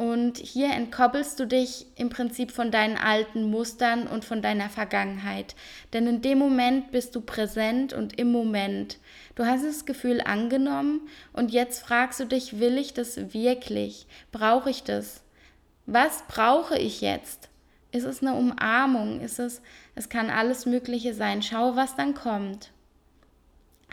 und 0.00 0.38
hier 0.38 0.70
entkoppelst 0.70 1.38
du 1.38 1.46
dich 1.46 1.84
im 1.94 2.08
Prinzip 2.08 2.52
von 2.52 2.70
deinen 2.70 2.96
alten 2.96 3.50
Mustern 3.50 4.06
und 4.06 4.24
von 4.24 4.40
deiner 4.40 4.70
Vergangenheit. 4.70 5.54
Denn 5.92 6.06
in 6.06 6.22
dem 6.22 6.38
Moment 6.38 6.90
bist 6.90 7.14
du 7.14 7.20
präsent 7.20 7.92
und 7.92 8.18
im 8.18 8.32
Moment. 8.32 8.96
Du 9.34 9.44
hast 9.44 9.62
das 9.62 9.84
Gefühl 9.84 10.22
angenommen 10.22 11.02
und 11.34 11.50
jetzt 11.50 11.82
fragst 11.82 12.18
du 12.18 12.24
dich, 12.24 12.58
will 12.60 12.78
ich 12.78 12.94
das 12.94 13.34
wirklich? 13.34 14.06
Brauche 14.32 14.70
ich 14.70 14.84
das? 14.84 15.20
Was 15.84 16.24
brauche 16.28 16.78
ich 16.78 17.02
jetzt? 17.02 17.50
Ist 17.92 18.04
es 18.04 18.22
eine 18.22 18.32
Umarmung? 18.32 19.20
Ist 19.20 19.38
es, 19.38 19.60
es 19.96 20.08
kann 20.08 20.30
alles 20.30 20.64
Mögliche 20.64 21.12
sein. 21.12 21.42
Schau, 21.42 21.76
was 21.76 21.94
dann 21.94 22.14
kommt. 22.14 22.70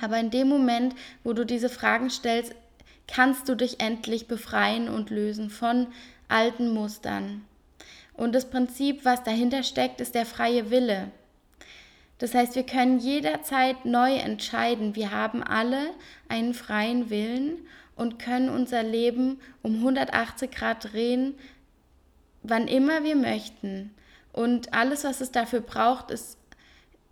Aber 0.02 0.18
in 0.22 0.30
dem 0.30 0.48
Moment, 0.48 0.96
wo 1.26 1.34
du 1.34 1.46
diese 1.46 1.68
Fragen 1.68 2.10
stellst, 2.10 2.56
kannst 3.08 3.50
du 3.50 3.56
dich 3.56 3.80
endlich 3.80 4.28
befreien 4.28 4.90
und 4.90 5.10
lösen 5.10 5.50
von 5.50 5.88
alten 6.28 6.70
Mustern. 6.70 7.46
Und 8.14 8.34
das 8.34 8.50
Prinzip, 8.50 9.06
was 9.06 9.24
dahinter 9.24 9.64
steckt, 9.64 10.02
ist 10.02 10.16
der 10.16 10.26
freie 10.26 10.72
Wille. 10.72 11.12
Das 12.18 12.34
heißt, 12.34 12.56
wir 12.56 12.64
können 12.64 13.00
jederzeit 13.00 13.86
neu 13.86 14.16
entscheiden. 14.16 14.96
Wir 14.96 15.12
haben 15.12 15.44
alle 15.44 15.92
einen 16.28 16.54
freien 16.54 17.10
Willen 17.10 17.60
und 17.96 18.20
können 18.20 18.50
unser 18.50 18.84
Leben 18.84 19.40
um 19.62 19.76
180 19.76 20.52
Grad 20.52 20.92
drehen, 20.92 21.36
wann 22.42 22.68
immer 22.68 23.04
wir 23.04 23.16
möchten. 23.16 23.94
Und 24.34 24.74
alles, 24.74 25.04
was 25.04 25.22
es 25.22 25.32
dafür 25.32 25.62
braucht, 25.62 26.12
ist 26.12 26.38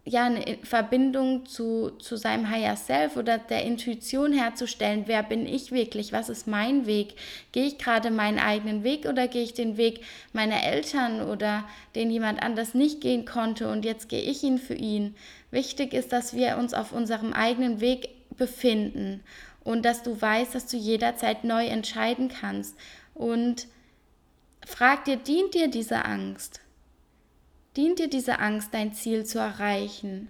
ja 0.06 0.26
eine 0.26 0.58
Verbindung 0.64 1.48
zu, 1.48 1.90
zu 1.98 2.16
seinem 2.16 2.50
Higher 2.50 2.76
Self 2.76 3.18
oder 3.18 3.40
der 3.40 3.64
Intuition 3.64 4.32
herzustellen. 4.32 5.06
Wer 5.08 5.24
bin 5.24 5.48
ich 5.48 5.72
wirklich? 5.72 6.14
Was 6.14 6.30
ist 6.30 6.48
mein 6.48 6.86
Weg? 6.86 7.16
Gehe 7.52 7.66
ich 7.66 7.80
gerade 7.80 8.12
meinen 8.12 8.38
eigenen 8.38 8.84
Weg 8.84 9.08
oder 9.08 9.28
gehe 9.28 9.42
ich 9.44 9.56
den 9.56 9.78
Weg 9.78 10.02
meiner 10.32 10.64
Eltern 10.64 11.22
oder 11.22 11.66
den 11.96 12.12
jemand 12.12 12.44
anders 12.44 12.76
nicht 12.76 13.02
gehen 13.02 13.26
konnte 13.26 13.68
und 13.68 13.84
jetzt 13.84 14.08
gehe 14.08 14.22
ich 14.22 14.44
ihn 14.44 14.60
für 14.60 14.76
ihn? 14.76 15.16
Wichtig 15.50 15.94
ist, 15.94 16.14
dass 16.14 16.36
wir 16.36 16.58
uns 16.58 16.76
auf 16.76 16.92
unserem 16.92 17.34
eigenen 17.34 17.82
Weg 17.82 18.10
befinden 18.38 19.24
und 19.64 19.84
dass 19.84 20.04
du 20.04 20.22
weißt, 20.22 20.54
dass 20.54 20.68
du 20.68 20.78
jederzeit 20.78 21.44
neu 21.44 21.66
entscheiden 21.66 22.30
kannst. 22.30 22.78
Und 23.16 23.68
frag 24.64 25.06
dir, 25.06 25.18
dient 25.18 25.56
dir 25.56 25.68
diese 25.68 26.06
Angst? 26.06 26.62
Dient 27.76 28.00
dir 28.00 28.10
diese 28.10 28.40
Angst, 28.40 28.74
dein 28.74 28.94
Ziel 28.94 29.26
zu 29.26 29.40
erreichen? 29.40 30.30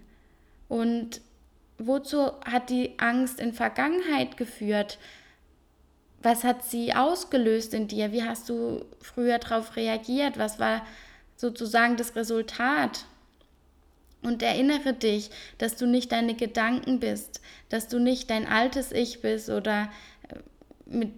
Und 0.68 1.20
wozu 1.78 2.32
hat 2.44 2.70
die 2.70 2.98
Angst 2.98 3.40
in 3.40 3.52
Vergangenheit 3.52 4.36
geführt? 4.36 4.98
Was 6.22 6.42
hat 6.42 6.64
sie 6.64 6.94
ausgelöst 6.94 7.72
in 7.74 7.86
dir? 7.86 8.12
Wie 8.12 8.24
hast 8.24 8.48
du 8.48 8.84
früher 9.00 9.38
darauf 9.38 9.76
reagiert? 9.76 10.38
Was 10.38 10.58
war 10.58 10.84
sozusagen 11.36 11.96
das 11.96 12.16
Resultat? 12.16 13.04
Und 14.22 14.42
erinnere 14.42 14.92
dich, 14.92 15.30
dass 15.58 15.76
du 15.76 15.86
nicht 15.86 16.10
deine 16.10 16.34
Gedanken 16.34 16.98
bist, 16.98 17.40
dass 17.68 17.86
du 17.86 18.00
nicht 18.00 18.28
dein 18.30 18.46
altes 18.46 18.90
Ich 18.90 19.20
bist 19.20 19.50
oder 19.50 19.88
äh, 20.28 20.38
mit 20.86 21.12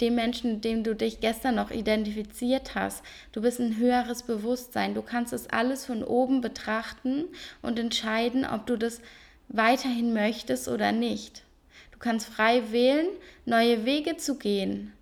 dem 0.00 0.14
Menschen, 0.14 0.54
mit 0.54 0.64
dem 0.64 0.84
du 0.84 0.94
dich 0.94 1.20
gestern 1.20 1.56
noch 1.56 1.70
identifiziert 1.70 2.74
hast. 2.74 3.02
Du 3.32 3.42
bist 3.42 3.60
ein 3.60 3.76
höheres 3.76 4.22
Bewusstsein. 4.22 4.94
Du 4.94 5.02
kannst 5.02 5.32
es 5.32 5.48
alles 5.48 5.86
von 5.86 6.04
oben 6.04 6.40
betrachten 6.40 7.24
und 7.62 7.78
entscheiden, 7.78 8.44
ob 8.44 8.66
du 8.66 8.76
das 8.76 9.00
weiterhin 9.48 10.12
möchtest 10.12 10.68
oder 10.68 10.92
nicht. 10.92 11.42
Du 11.90 11.98
kannst 11.98 12.28
frei 12.28 12.70
wählen, 12.70 13.08
neue 13.44 13.84
Wege 13.84 14.16
zu 14.16 14.38
gehen, 14.38 14.92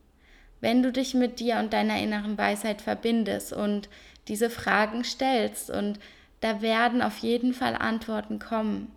wenn 0.61 0.83
du 0.83 0.93
dich 0.93 1.15
mit 1.15 1.41
dir 1.41 1.59
und 1.59 1.73
deiner 1.73 2.01
inneren 2.01 2.39
Weisheit 2.39 2.81
verbindest 2.81 3.53
und 3.53 3.89
diese 4.29 4.49
Fragen 4.49 5.05
stellst. 5.05 5.69
Und 5.69 5.99
da 6.41 6.63
werden 6.63 7.03
auf 7.03 7.19
jeden 7.19 7.53
Fall 7.53 7.77
Antworten 7.77 8.39
kommen. 8.39 8.91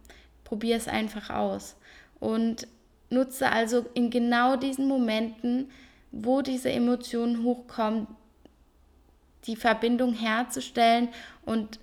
Probier 0.45 0.77
es 0.77 0.87
einfach 0.87 1.29
aus. 1.29 1.75
Und 2.19 2.67
nutze 3.09 3.51
also 3.51 3.85
in 3.93 4.09
genau 4.09 4.55
diesen 4.55 4.87
Momenten 4.87 5.69
wo 6.11 6.41
diese 6.41 6.71
Emotionen 6.71 7.43
hochkommen, 7.43 8.07
die 9.45 9.55
Verbindung 9.55 10.13
herzustellen 10.13 11.09
und 11.45 11.79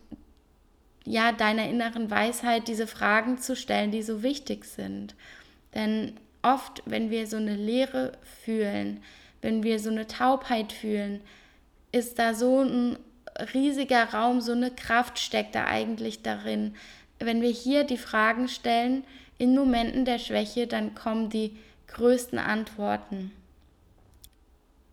ja, 1.05 1.33
deiner 1.33 1.69
inneren 1.69 2.11
Weisheit 2.11 2.69
diese 2.69 2.87
Fragen 2.87 3.39
zu 3.39 3.55
stellen, 3.55 3.93
die 3.93 4.03
so 4.03 4.23
wichtig 4.23 4.65
sind. 4.65 5.15
Denn 5.75 6.15
oft, 6.43 6.83
wenn 6.85 7.11
wir 7.11 7.27
so 7.27 7.37
eine 7.37 7.55
Leere 7.55 8.13
fühlen, 8.45 9.03
wenn 9.41 9.63
wir 9.63 9.79
so 9.79 9.91
eine 9.91 10.07
Taubheit 10.07 10.73
fühlen, 10.73 11.21
ist 11.93 12.19
da 12.19 12.35
so 12.35 12.63
ein 12.63 12.99
riesiger 13.55 14.13
Raum, 14.13 14.41
so 14.41 14.53
eine 14.53 14.71
Kraft 14.71 15.19
steckt 15.19 15.55
da 15.55 15.67
eigentlich 15.67 16.23
darin. 16.23 16.75
Wenn 17.19 17.41
wir 17.41 17.51
hier 17.51 17.85
die 17.85 17.99
Fragen 17.99 18.49
stellen, 18.49 19.05
in 19.39 19.55
Momenten 19.55 20.05
der 20.05 20.19
Schwäche, 20.19 20.67
dann 20.67 20.95
kommen 20.95 21.31
die 21.31 21.57
größten 21.89 22.39
Antworten. 22.39 23.33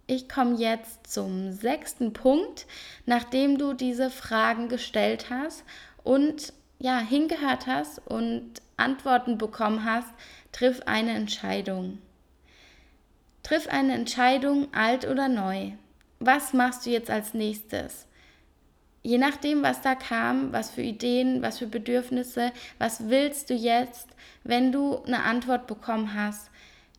Ich 0.05 0.27
komme 0.27 0.55
jetzt 0.57 1.11
zum 1.11 1.53
sechsten 1.53 2.11
Punkt, 2.11 2.65
nachdem 3.05 3.57
du 3.57 3.73
diese 3.73 4.09
Fragen 4.09 4.67
gestellt 4.67 5.29
hast 5.29 5.63
und 6.03 6.51
ja, 6.77 6.99
hingehört 6.99 7.67
hast 7.67 7.99
und 8.05 8.61
Antworten 8.75 9.37
bekommen 9.37 9.85
hast, 9.85 10.09
triff 10.51 10.81
eine 10.85 11.11
Entscheidung. 11.11 11.99
Triff 13.43 13.67
eine 13.67 13.93
Entscheidung, 13.93 14.73
alt 14.73 15.07
oder 15.07 15.29
neu. 15.29 15.71
Was 16.19 16.51
machst 16.51 16.85
du 16.85 16.89
jetzt 16.89 17.09
als 17.09 17.33
nächstes? 17.33 18.05
Je 19.01 19.17
nachdem, 19.17 19.63
was 19.63 19.81
da 19.81 19.95
kam, 19.95 20.51
was 20.51 20.71
für 20.71 20.81
Ideen, 20.81 21.41
was 21.41 21.59
für 21.59 21.67
Bedürfnisse, 21.67 22.51
was 22.77 23.09
willst 23.09 23.49
du 23.49 23.53
jetzt, 23.53 24.07
wenn 24.43 24.71
du 24.73 25.03
eine 25.03 25.23
Antwort 25.23 25.67
bekommen 25.67 26.13
hast, 26.13 26.49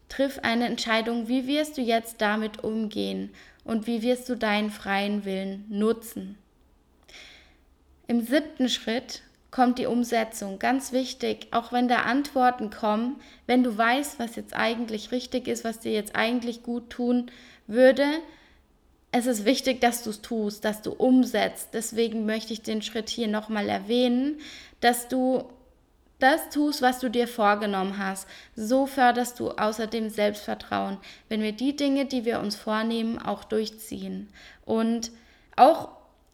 Triff 0.08 0.40
eine 0.42 0.66
Entscheidung, 0.66 1.28
wie 1.28 1.46
wirst 1.46 1.78
du 1.78 1.82
jetzt 1.82 2.20
damit 2.20 2.62
umgehen 2.62 3.30
und 3.64 3.86
wie 3.86 4.02
wirst 4.02 4.28
du 4.28 4.36
deinen 4.36 4.70
freien 4.70 5.24
Willen 5.24 5.64
nutzen. 5.68 6.36
Im 8.06 8.20
siebten 8.20 8.68
Schritt 8.68 9.22
kommt 9.50 9.78
die 9.78 9.86
Umsetzung. 9.86 10.58
Ganz 10.58 10.92
wichtig, 10.92 11.46
auch 11.52 11.72
wenn 11.72 11.88
da 11.88 12.02
Antworten 12.02 12.70
kommen, 12.70 13.20
wenn 13.46 13.62
du 13.62 13.76
weißt, 13.76 14.18
was 14.18 14.36
jetzt 14.36 14.54
eigentlich 14.54 15.12
richtig 15.12 15.48
ist, 15.48 15.64
was 15.64 15.80
dir 15.80 15.92
jetzt 15.92 16.14
eigentlich 16.14 16.62
gut 16.62 16.90
tun 16.90 17.30
würde, 17.66 18.04
es 19.16 19.26
ist 19.26 19.44
wichtig, 19.44 19.80
dass 19.80 20.02
du 20.02 20.10
es 20.10 20.22
tust, 20.22 20.64
dass 20.64 20.82
du 20.82 20.90
umsetzt. 20.90 21.68
Deswegen 21.72 22.26
möchte 22.26 22.52
ich 22.52 22.62
den 22.62 22.82
Schritt 22.82 23.08
hier 23.08 23.28
nochmal 23.28 23.68
erwähnen, 23.68 24.40
dass 24.80 25.06
du 25.06 25.44
das 26.24 26.48
tust, 26.48 26.80
was 26.80 27.00
du 27.00 27.10
dir 27.10 27.28
vorgenommen 27.28 27.98
hast. 27.98 28.26
So 28.56 28.86
förderst 28.86 29.38
du 29.38 29.50
außerdem 29.50 30.08
Selbstvertrauen, 30.08 30.96
wenn 31.28 31.42
wir 31.42 31.52
die 31.52 31.76
Dinge, 31.76 32.06
die 32.06 32.24
wir 32.24 32.40
uns 32.40 32.56
vornehmen, 32.56 33.18
auch 33.18 33.44
durchziehen. 33.44 34.30
Und 34.64 35.10
auch 35.54 35.90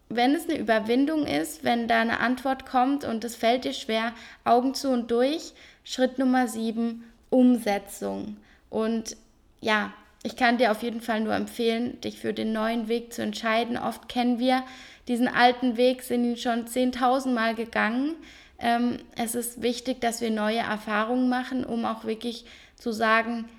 wenn 0.07 0.33
es 0.33 0.49
eine 0.49 0.57
Überwindung 0.57 1.27
ist, 1.27 1.63
wenn 1.63 1.87
da 1.87 1.99
eine 1.99 2.21
Antwort 2.21 2.65
kommt 2.65 3.03
und 3.03 3.23
es 3.23 3.35
fällt 3.35 3.65
dir 3.65 3.73
schwer, 3.73 4.13
Augen 4.45 4.73
zu 4.73 4.89
und 4.89 5.11
durch, 5.11 5.53
Schritt 5.83 6.17
Nummer 6.17 6.47
sieben, 6.47 7.03
Umsetzung. 7.29 8.37
Und 8.69 9.17
ja, 9.59 9.93
ich 10.23 10.37
kann 10.37 10.57
dir 10.57 10.71
auf 10.71 10.83
jeden 10.83 11.01
Fall 11.01 11.19
nur 11.19 11.33
empfehlen, 11.33 11.99
dich 12.01 12.19
für 12.19 12.33
den 12.33 12.53
neuen 12.53 12.87
Weg 12.87 13.11
zu 13.11 13.21
entscheiden. 13.21 13.77
Oft 13.77 14.07
kennen 14.07 14.39
wir 14.39 14.63
diesen 15.07 15.27
alten 15.27 15.77
Weg, 15.77 16.03
sind 16.03 16.23
ihn 16.23 16.37
schon 16.37 16.65
10.000 16.65 17.33
Mal 17.33 17.55
gegangen. 17.55 18.15
Ähm, 18.61 18.99
es 19.15 19.33
ist 19.35 19.61
wichtig, 19.61 19.99
dass 20.01 20.21
wir 20.21 20.29
neue 20.29 20.59
Erfahrungen 20.59 21.27
machen, 21.29 21.65
um 21.65 21.83
auch 21.85 22.05
wirklich 22.05 22.45
zu 22.75 22.91
sagen, 22.91 23.49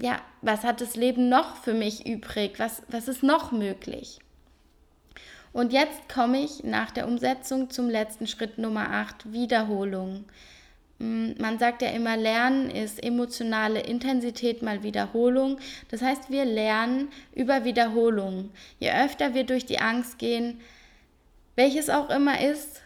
ja, 0.00 0.20
was 0.42 0.62
hat 0.62 0.80
das 0.82 0.94
Leben 0.94 1.28
noch 1.28 1.56
für 1.56 1.72
mich 1.72 2.06
übrig? 2.06 2.58
Was, 2.58 2.82
was 2.88 3.08
ist 3.08 3.22
noch 3.22 3.50
möglich? 3.50 4.20
Und 5.54 5.72
jetzt 5.72 6.10
komme 6.12 6.42
ich 6.42 6.64
nach 6.64 6.90
der 6.90 7.08
Umsetzung 7.08 7.70
zum 7.70 7.88
letzten 7.88 8.26
Schritt 8.26 8.58
Nummer 8.58 8.90
8, 8.90 9.32
Wiederholung. 9.32 10.26
Mm, 10.98 11.30
man 11.38 11.58
sagt 11.58 11.80
ja 11.80 11.88
immer, 11.88 12.18
Lernen 12.18 12.68
ist 12.68 13.02
emotionale 13.02 13.80
Intensität 13.80 14.60
mal 14.60 14.82
Wiederholung. 14.82 15.58
Das 15.90 16.02
heißt, 16.02 16.30
wir 16.30 16.44
lernen 16.44 17.08
über 17.34 17.64
Wiederholung. 17.64 18.50
Je 18.80 18.92
öfter 18.92 19.32
wir 19.32 19.44
durch 19.44 19.64
die 19.64 19.78
Angst 19.78 20.18
gehen, 20.18 20.60
welches 21.54 21.88
auch 21.88 22.10
immer 22.10 22.38
ist, 22.38 22.82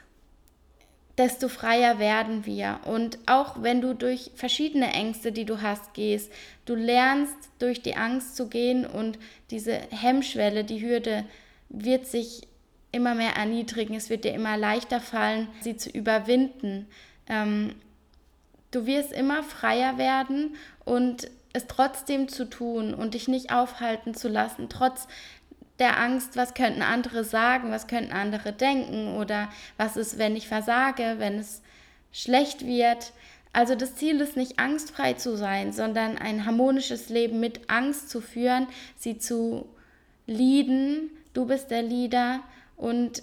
desto 1.20 1.48
freier 1.48 1.98
werden 1.98 2.46
wir. 2.46 2.80
Und 2.85 3.18
auch 3.26 3.62
wenn 3.62 3.80
du 3.80 3.94
durch 3.94 4.33
verschiedene 4.35 4.92
Ängste, 4.92 5.30
die 5.30 5.44
du 5.44 5.61
hast, 5.62 5.94
gehst, 5.94 6.33
du 6.64 6.74
lernst 6.74 7.37
durch 7.59 7.83
die 7.83 7.96
Angst 7.96 8.35
zu 8.37 8.48
gehen 8.48 8.87
und 8.87 9.18
diese 9.50 9.74
Hemmschwelle, 9.90 10.64
die 10.64 10.80
Hürde 10.80 11.24
wird 11.68 12.06
sich 12.06 12.48
immer 12.90 13.14
mehr 13.14 13.37
erniedrigen. 13.37 13.94
Es 13.94 14.11
wird 14.11 14.24
dir 14.24 14.35
immer 14.35 14.56
leichter 14.56 15.00
fallen, 15.00 15.46
sie 15.61 15.76
zu 15.76 15.90
überwinden. 15.90 16.88
Ähm, 17.28 17.74
Du 18.70 18.87
wirst 18.87 19.12
immer 19.12 19.42
freier 19.42 19.98
werden 19.98 20.54
und 20.85 21.28
es 21.52 21.66
trotzdem 21.66 22.28
zu 22.28 22.48
tun 22.48 22.94
und 22.94 23.14
dich 23.14 23.26
nicht 23.26 23.52
aufhalten 23.52 24.14
zu 24.14 24.28
lassen, 24.28 24.68
trotz 24.68 25.09
der 25.81 25.99
Angst, 25.99 26.37
was 26.37 26.55
könnten 26.55 26.83
andere 26.83 27.25
sagen, 27.25 27.71
was 27.71 27.87
könnten 27.87 28.12
andere 28.12 28.53
denken 28.53 29.16
oder 29.16 29.49
was 29.77 29.97
ist, 29.97 30.19
wenn 30.19 30.37
ich 30.37 30.47
versage, 30.47 31.16
wenn 31.19 31.38
es 31.38 31.62
schlecht 32.12 32.66
wird. 32.66 33.12
Also 33.53 33.75
das 33.75 33.97
Ziel 33.97 34.21
ist 34.21 34.37
nicht 34.37 34.59
angstfrei 34.59 35.14
zu 35.14 35.37
sein, 35.37 35.73
sondern 35.73 36.19
ein 36.19 36.47
harmonisches 36.47 37.09
Leben 37.09 37.40
mit 37.40 37.69
Angst 37.69 38.11
zu 38.11 38.21
führen, 38.21 38.69
sie 38.97 39.19
zu 39.19 39.69
lieben. 40.27 41.11
Du 41.33 41.47
bist 41.47 41.71
der 41.71 41.83
Leader 41.83 42.40
und 42.77 43.23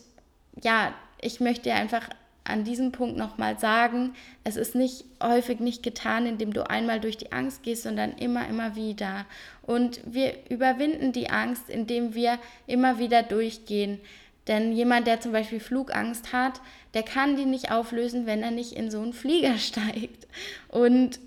ja, 0.62 0.94
ich 1.22 1.40
möchte 1.40 1.64
dir 1.64 1.76
einfach 1.76 2.10
an 2.50 2.64
diesem 2.64 2.92
Punkt 2.92 3.18
nochmal 3.18 3.60
sagen, 3.60 4.14
es 4.44 4.56
ist 4.56 4.76
nicht 4.76 5.06
häufig 5.22 5.60
nicht 5.60 5.84
getan, 5.84 6.26
indem 6.26 6.54
du 6.54 6.70
einmal 6.70 7.00
durch 7.00 7.18
die 7.18 7.32
Angst 7.32 7.64
gehst, 7.64 7.84
sondern 7.84 8.14
immer, 8.14 8.48
immer 8.48 8.76
wieder. 8.76 9.26
Und 9.62 10.00
wir 10.06 10.34
überwinden 10.50 11.12
die 11.12 11.30
Angst, 11.30 11.70
indem 11.70 12.14
wir 12.16 12.40
immer 12.66 13.00
wieder 13.00 13.24
durchgehen. 13.24 14.00
Denn 14.48 14.72
jemand, 14.72 15.08
der 15.08 15.20
zum 15.20 15.34
Beispiel 15.34 15.60
Flugangst 15.60 16.32
hat, 16.32 16.62
der 16.94 17.04
kann 17.04 17.36
die 17.36 17.46
nicht 17.46 17.72
auflösen, 17.72 18.26
wenn 18.26 18.44
er 18.44 18.52
nicht 18.52 18.74
in 18.74 18.90
so 18.90 19.02
einen 19.02 19.14
Flieger 19.14 19.58
steigt. 19.58 20.28
Und 20.70 21.20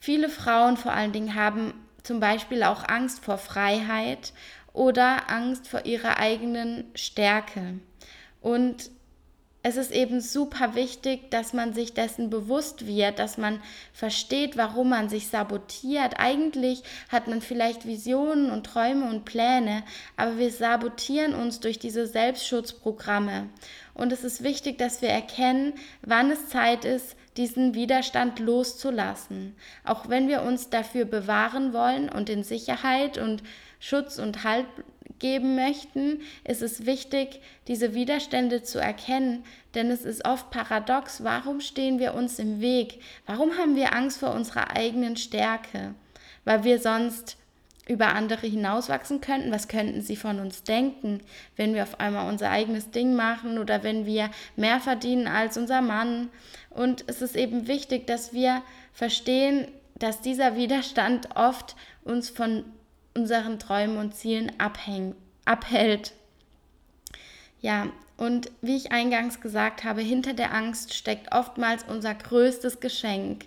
viele 0.00 0.28
Frauen 0.28 0.76
vor 0.76 0.92
allen 0.92 1.12
Dingen 1.12 1.34
haben 1.34 1.74
zum 2.02 2.20
Beispiel 2.20 2.62
auch 2.62 2.88
Angst 2.88 3.24
vor 3.24 3.36
Freiheit 3.36 4.32
oder 4.72 5.28
Angst 5.28 5.68
vor 5.68 5.84
ihrer 5.84 6.18
eigenen 6.18 6.84
Stärke. 6.94 7.80
Und 8.40 8.90
es 9.62 9.76
ist 9.76 9.90
eben 9.90 10.20
super 10.20 10.76
wichtig, 10.76 11.30
dass 11.30 11.52
man 11.52 11.72
sich 11.72 11.92
dessen 11.92 12.30
bewusst 12.30 12.86
wird, 12.86 13.18
dass 13.18 13.38
man 13.38 13.60
versteht, 13.92 14.56
warum 14.56 14.90
man 14.90 15.08
sich 15.08 15.28
sabotiert. 15.28 16.14
Eigentlich 16.18 16.82
hat 17.08 17.26
man 17.26 17.40
vielleicht 17.40 17.86
Visionen 17.86 18.50
und 18.50 18.64
Träume 18.64 19.10
und 19.10 19.24
Pläne, 19.24 19.82
aber 20.16 20.38
wir 20.38 20.52
sabotieren 20.52 21.34
uns 21.34 21.58
durch 21.58 21.78
diese 21.80 22.06
Selbstschutzprogramme. 22.06 23.48
Und 23.94 24.12
es 24.12 24.22
ist 24.22 24.44
wichtig, 24.44 24.78
dass 24.78 25.02
wir 25.02 25.08
erkennen, 25.08 25.72
wann 26.02 26.30
es 26.30 26.48
Zeit 26.48 26.84
ist, 26.84 27.16
diesen 27.36 27.74
Widerstand 27.74 28.38
loszulassen. 28.38 29.56
Auch 29.84 30.08
wenn 30.08 30.28
wir 30.28 30.42
uns 30.42 30.70
dafür 30.70 31.04
bewahren 31.04 31.72
wollen 31.72 32.08
und 32.08 32.30
in 32.30 32.44
Sicherheit 32.44 33.18
und 33.18 33.42
Schutz 33.80 34.18
und 34.18 34.44
Halt 34.44 34.66
geben 35.18 35.54
möchten, 35.56 36.20
ist 36.44 36.62
es 36.62 36.86
wichtig, 36.86 37.40
diese 37.66 37.94
Widerstände 37.94 38.62
zu 38.62 38.80
erkennen, 38.80 39.44
denn 39.74 39.90
es 39.90 40.04
ist 40.04 40.24
oft 40.24 40.50
paradox, 40.50 41.24
warum 41.24 41.60
stehen 41.60 41.98
wir 41.98 42.14
uns 42.14 42.38
im 42.38 42.60
Weg? 42.60 43.00
Warum 43.26 43.56
haben 43.56 43.76
wir 43.76 43.94
Angst 43.94 44.18
vor 44.18 44.32
unserer 44.34 44.76
eigenen 44.76 45.16
Stärke? 45.16 45.94
Weil 46.44 46.64
wir 46.64 46.78
sonst 46.78 47.36
über 47.88 48.14
andere 48.14 48.46
hinauswachsen 48.46 49.20
könnten? 49.20 49.50
Was 49.50 49.66
könnten 49.66 50.02
sie 50.02 50.16
von 50.16 50.38
uns 50.38 50.62
denken, 50.62 51.20
wenn 51.56 51.74
wir 51.74 51.82
auf 51.82 51.98
einmal 51.98 52.28
unser 52.28 52.50
eigenes 52.50 52.90
Ding 52.90 53.14
machen 53.14 53.58
oder 53.58 53.82
wenn 53.82 54.06
wir 54.06 54.30
mehr 54.56 54.78
verdienen 54.78 55.26
als 55.26 55.56
unser 55.56 55.80
Mann? 55.80 56.28
Und 56.70 57.04
es 57.08 57.22
ist 57.22 57.34
eben 57.34 57.66
wichtig, 57.66 58.06
dass 58.06 58.32
wir 58.32 58.62
verstehen, 58.92 59.68
dass 59.98 60.20
dieser 60.20 60.54
Widerstand 60.54 61.34
oft 61.34 61.74
uns 62.04 62.30
von 62.30 62.64
unseren 63.18 63.58
Träumen 63.58 63.98
und 63.98 64.14
Zielen 64.14 64.52
abhängt, 64.58 65.16
abhält. 65.44 66.12
Ja, 67.60 67.88
und 68.16 68.50
wie 68.62 68.76
ich 68.76 68.92
eingangs 68.92 69.40
gesagt 69.40 69.82
habe, 69.82 70.02
hinter 70.02 70.34
der 70.34 70.54
Angst 70.54 70.94
steckt 70.94 71.32
oftmals 71.32 71.84
unser 71.84 72.14
größtes 72.14 72.78
Geschenk, 72.78 73.46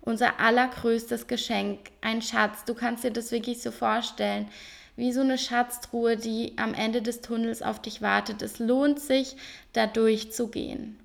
unser 0.00 0.40
allergrößtes 0.40 1.26
Geschenk, 1.26 1.90
ein 2.00 2.22
Schatz. 2.22 2.64
Du 2.64 2.74
kannst 2.74 3.04
dir 3.04 3.10
das 3.10 3.30
wirklich 3.30 3.60
so 3.60 3.70
vorstellen, 3.70 4.48
wie 4.96 5.12
so 5.12 5.20
eine 5.20 5.36
Schatztruhe, 5.36 6.16
die 6.16 6.54
am 6.56 6.72
Ende 6.72 7.02
des 7.02 7.20
Tunnels 7.20 7.60
auf 7.60 7.80
dich 7.82 8.00
wartet. 8.00 8.40
Es 8.40 8.58
lohnt 8.58 9.00
sich, 9.00 9.36
da 9.74 9.86
durchzugehen. 9.86 10.98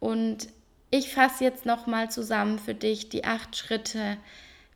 Und 0.00 0.48
ich 0.90 1.12
fasse 1.12 1.44
jetzt 1.44 1.66
nochmal 1.66 2.10
zusammen 2.10 2.58
für 2.58 2.74
dich 2.74 3.08
die 3.08 3.24
acht 3.24 3.56
Schritte, 3.56 4.16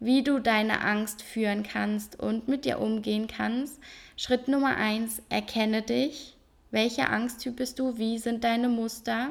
wie 0.00 0.22
du 0.22 0.38
deine 0.38 0.80
Angst 0.82 1.22
führen 1.22 1.62
kannst 1.62 2.18
und 2.18 2.48
mit 2.48 2.64
dir 2.64 2.78
umgehen 2.80 3.26
kannst. 3.26 3.80
Schritt 4.16 4.48
Nummer 4.48 4.76
eins, 4.76 5.22
erkenne 5.28 5.82
dich. 5.82 6.36
Welcher 6.70 7.10
Angsttyp 7.10 7.56
bist 7.56 7.78
du? 7.78 7.98
Wie 7.98 8.18
sind 8.18 8.44
deine 8.44 8.68
Muster? 8.68 9.30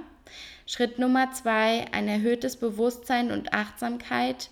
Schritt 0.66 0.98
Nummer 0.98 1.32
zwei, 1.32 1.86
ein 1.92 2.08
erhöhtes 2.08 2.56
Bewusstsein 2.56 3.32
und 3.32 3.54
Achtsamkeit 3.54 4.50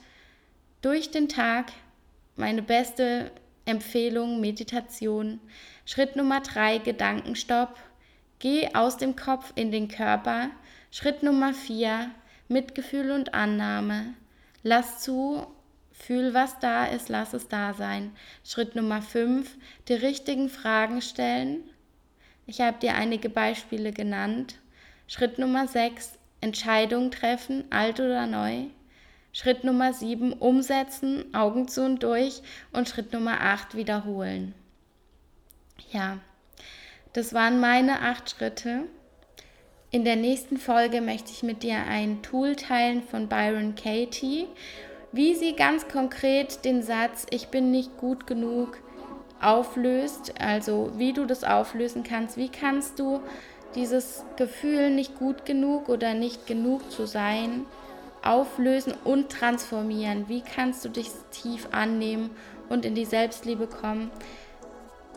durch 0.82 1.12
den 1.12 1.30
Tag. 1.30 1.72
Meine 2.36 2.62
beste 2.62 3.32
Empfehlung, 3.66 4.42
Meditation. 4.42 5.40
Schritt 5.86 6.16
Nummer 6.16 6.42
drei, 6.42 6.80
Gedankenstopp. 6.80 7.78
Geh 8.40 8.74
aus 8.74 8.98
dem 8.98 9.16
Kopf 9.16 9.54
in 9.56 9.72
den 9.72 9.88
Körper. 9.88 10.50
Schritt 10.92 11.24
Nummer 11.24 11.54
vier, 11.54 12.12
Mitgefühl 12.48 13.12
und 13.12 13.34
Annahme. 13.34 14.14
Lass 14.64 15.02
zu, 15.02 15.48
Fühl, 16.02 16.34
was 16.34 16.58
da 16.58 16.86
ist, 16.86 17.10
lass 17.10 17.34
es 17.34 17.48
da 17.48 17.76
sein. 17.76 18.12
Schritt 18.44 18.76
Nummer 18.76 19.04
5, 19.04 19.56
die 19.88 19.94
richtigen 19.94 20.50
Fragen 20.50 21.00
stellen. 21.00 21.64
Ich 22.48 22.60
habe 22.60 22.80
dir 22.80 22.96
einige 22.96 23.30
Beispiele 23.30 23.92
genannt. 23.92 24.56
Schritt 25.06 25.38
Nummer 25.38 25.68
6, 25.68 26.14
Entscheidungen 26.42 27.12
treffen, 27.12 27.66
alt 27.70 28.00
oder 28.00 28.26
neu. 28.26 28.64
Schritt 29.32 29.64
Nummer 29.64 29.94
7, 29.94 30.34
umsetzen, 30.34 31.36
Augen 31.36 31.68
zu 31.68 31.86
und 31.86 32.02
durch. 32.02 32.42
Und 32.74 32.90
Schritt 32.90 33.14
Nummer 33.14 33.40
8, 33.40 33.76
wiederholen. 33.76 34.56
Ja, 35.92 36.18
das 37.14 37.36
waren 37.36 37.60
meine 37.60 38.02
acht 38.02 38.32
Schritte. 38.32 38.86
In 39.92 40.04
der 40.04 40.16
nächsten 40.16 40.58
Folge 40.58 41.00
möchte 41.00 41.32
ich 41.32 41.44
mit 41.44 41.62
dir 41.62 41.78
ein 41.78 42.24
Tool 42.24 42.56
teilen 42.56 43.04
von 43.04 43.28
Byron 43.28 43.76
Katie 43.76 44.48
wie 45.12 45.36
sie 45.36 45.56
ganz 45.56 45.88
konkret 45.88 46.64
den 46.66 46.84
Satz 46.84 47.26
Ich 47.30 47.48
bin 47.48 47.72
nicht 47.72 47.98
gut 47.98 48.28
genug 48.28 48.78
auflöst, 49.42 50.34
also 50.40 50.92
wie 50.98 51.14
du 51.14 51.26
das 51.26 51.44
auflösen 51.44 52.04
kannst, 52.04 52.38
wie 52.38 52.50
kannst 52.50 53.00
du 53.00 53.22
dieses 53.76 54.24
Gefühl, 54.36 54.92
nicht 54.92 55.18
gut 55.18 55.46
genug 55.46 55.90
oder 55.90 56.14
nicht 56.14 56.46
genug 56.46 56.92
zu 56.92 57.06
sein, 57.06 57.66
auflösen 58.24 58.94
und 59.04 59.32
transformieren. 59.32 60.28
Wie 60.28 60.42
kannst 60.42 60.86
du 60.86 60.90
dich 60.90 61.10
tief 61.32 61.70
annehmen 61.72 62.30
und 62.70 62.86
in 62.86 62.96
die 62.96 63.06
Selbstliebe 63.06 63.68
kommen? 63.68 64.12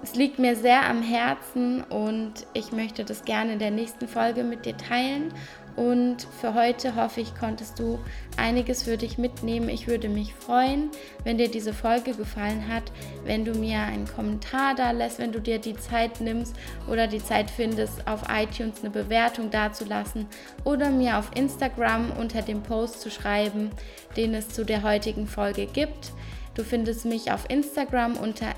Es 0.02 0.14
liegt 0.14 0.38
mir 0.38 0.54
sehr 0.54 0.88
am 0.88 1.02
Herzen 1.02 1.82
und 1.82 2.32
ich 2.52 2.72
möchte 2.72 3.04
das 3.04 3.24
gerne 3.24 3.54
in 3.54 3.58
der 3.58 3.70
nächsten 3.70 4.06
Folge 4.06 4.44
mit 4.44 4.66
dir 4.66 4.76
teilen. 4.76 5.32
Und 5.76 6.26
für 6.40 6.54
heute 6.54 6.94
hoffe 6.94 7.20
ich, 7.20 7.34
konntest 7.34 7.80
du 7.80 7.98
einiges 8.36 8.84
für 8.84 8.96
dich 8.96 9.18
mitnehmen. 9.18 9.68
Ich 9.68 9.88
würde 9.88 10.08
mich 10.08 10.32
freuen, 10.32 10.90
wenn 11.24 11.36
dir 11.36 11.50
diese 11.50 11.72
Folge 11.72 12.12
gefallen 12.12 12.68
hat, 12.68 12.84
wenn 13.24 13.44
du 13.44 13.54
mir 13.54 13.80
einen 13.80 14.06
Kommentar 14.06 14.76
da 14.76 14.92
lässt, 14.92 15.18
wenn 15.18 15.32
du 15.32 15.40
dir 15.40 15.58
die 15.58 15.76
Zeit 15.76 16.20
nimmst 16.20 16.54
oder 16.88 17.08
die 17.08 17.22
Zeit 17.22 17.50
findest, 17.50 18.06
auf 18.06 18.22
iTunes 18.30 18.82
eine 18.82 18.90
Bewertung 18.90 19.50
dazulassen 19.50 20.28
oder 20.62 20.90
mir 20.90 21.18
auf 21.18 21.32
Instagram 21.34 22.12
unter 22.12 22.42
dem 22.42 22.62
Post 22.62 23.00
zu 23.00 23.10
schreiben, 23.10 23.70
den 24.16 24.32
es 24.34 24.50
zu 24.50 24.64
der 24.64 24.84
heutigen 24.84 25.26
Folge 25.26 25.66
gibt. 25.66 26.12
Du 26.54 26.62
findest 26.62 27.04
mich 27.04 27.32
auf 27.32 27.50
Instagram 27.50 28.16
unter 28.16 28.54